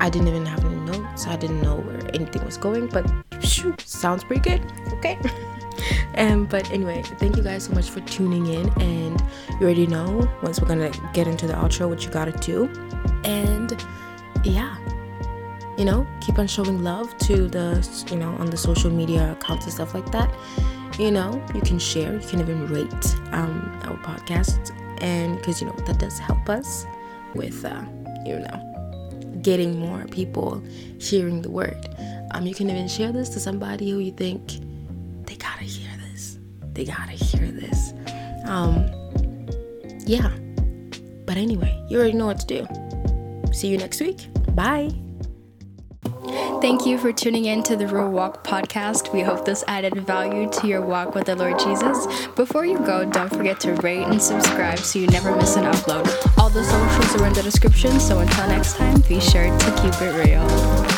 I 0.00 0.10
didn't 0.10 0.28
even 0.28 0.44
have 0.46 0.64
any 0.64 0.76
notes. 0.76 1.26
I 1.26 1.36
didn't 1.36 1.62
know 1.62 1.76
where 1.76 2.00
anything 2.14 2.44
was 2.44 2.56
going, 2.56 2.88
but 2.88 3.10
shoot, 3.40 3.80
sounds 3.80 4.24
pretty 4.24 4.42
good. 4.42 4.62
Okay. 4.94 5.18
um, 6.16 6.46
but 6.46 6.70
anyway, 6.70 7.02
thank 7.18 7.36
you 7.36 7.42
guys 7.42 7.64
so 7.64 7.72
much 7.72 7.88
for 7.90 8.00
tuning 8.00 8.46
in. 8.46 8.68
And 8.80 9.20
you 9.60 9.66
already 9.66 9.86
know 9.86 10.28
once 10.42 10.60
we're 10.60 10.68
gonna 10.68 10.92
get 11.12 11.26
into 11.26 11.46
the 11.46 11.54
outro 11.54 11.88
what 11.88 12.04
you 12.04 12.10
gotta 12.10 12.32
do. 12.32 12.68
And 13.24 13.72
you 15.82 15.86
know, 15.86 16.06
keep 16.20 16.38
on 16.38 16.46
showing 16.46 16.84
love 16.84 17.18
to 17.18 17.48
the, 17.48 18.06
you 18.08 18.16
know, 18.16 18.30
on 18.36 18.46
the 18.46 18.56
social 18.56 18.88
media 18.88 19.32
accounts 19.32 19.64
and 19.64 19.74
stuff 19.74 19.94
like 19.94 20.12
that. 20.12 20.32
You 20.96 21.10
know, 21.10 21.44
you 21.56 21.60
can 21.60 21.80
share, 21.80 22.14
you 22.14 22.28
can 22.28 22.38
even 22.38 22.68
rate 22.68 23.04
um, 23.32 23.80
our 23.82 23.96
podcast, 23.96 24.70
and 25.02 25.36
because 25.38 25.60
you 25.60 25.66
know 25.66 25.74
that 25.86 25.98
does 25.98 26.20
help 26.20 26.48
us 26.48 26.86
with, 27.34 27.64
uh, 27.64 27.82
you 28.24 28.38
know, 28.38 29.40
getting 29.42 29.76
more 29.80 30.04
people 30.04 30.62
hearing 31.00 31.42
the 31.42 31.50
word. 31.50 31.88
Um, 32.30 32.46
you 32.46 32.54
can 32.54 32.70
even 32.70 32.86
share 32.86 33.10
this 33.10 33.28
to 33.30 33.40
somebody 33.40 33.90
who 33.90 33.98
you 33.98 34.12
think 34.12 34.60
they 35.26 35.34
gotta 35.34 35.64
hear 35.64 35.90
this. 36.12 36.38
They 36.74 36.84
gotta 36.84 37.10
hear 37.10 37.50
this. 37.50 37.92
Um, 38.46 38.86
yeah. 40.06 40.30
But 41.26 41.38
anyway, 41.38 41.84
you 41.90 41.98
already 41.98 42.16
know 42.16 42.26
what 42.26 42.38
to 42.38 42.46
do. 42.46 43.52
See 43.52 43.66
you 43.66 43.78
next 43.78 44.00
week. 44.00 44.28
Bye. 44.54 44.92
Thank 46.62 46.86
you 46.86 46.96
for 46.96 47.12
tuning 47.12 47.46
in 47.46 47.64
to 47.64 47.74
the 47.74 47.88
Real 47.88 48.08
Walk 48.08 48.44
podcast. 48.44 49.12
We 49.12 49.22
hope 49.22 49.44
this 49.44 49.64
added 49.66 49.96
value 49.96 50.48
to 50.50 50.68
your 50.68 50.80
walk 50.80 51.12
with 51.12 51.26
the 51.26 51.34
Lord 51.34 51.58
Jesus. 51.58 52.06
Before 52.36 52.64
you 52.64 52.78
go, 52.78 53.04
don't 53.04 53.30
forget 53.30 53.58
to 53.62 53.72
rate 53.82 54.04
and 54.04 54.22
subscribe 54.22 54.78
so 54.78 55.00
you 55.00 55.08
never 55.08 55.34
miss 55.34 55.56
an 55.56 55.64
upload. 55.64 56.06
All 56.38 56.50
the 56.50 56.62
socials 56.62 57.20
are 57.20 57.26
in 57.26 57.32
the 57.32 57.42
description, 57.42 57.98
so 57.98 58.20
until 58.20 58.46
next 58.46 58.76
time, 58.76 59.00
be 59.08 59.18
sure 59.18 59.58
to 59.58 59.82
keep 59.82 60.00
it 60.02 60.24
real. 60.24 60.91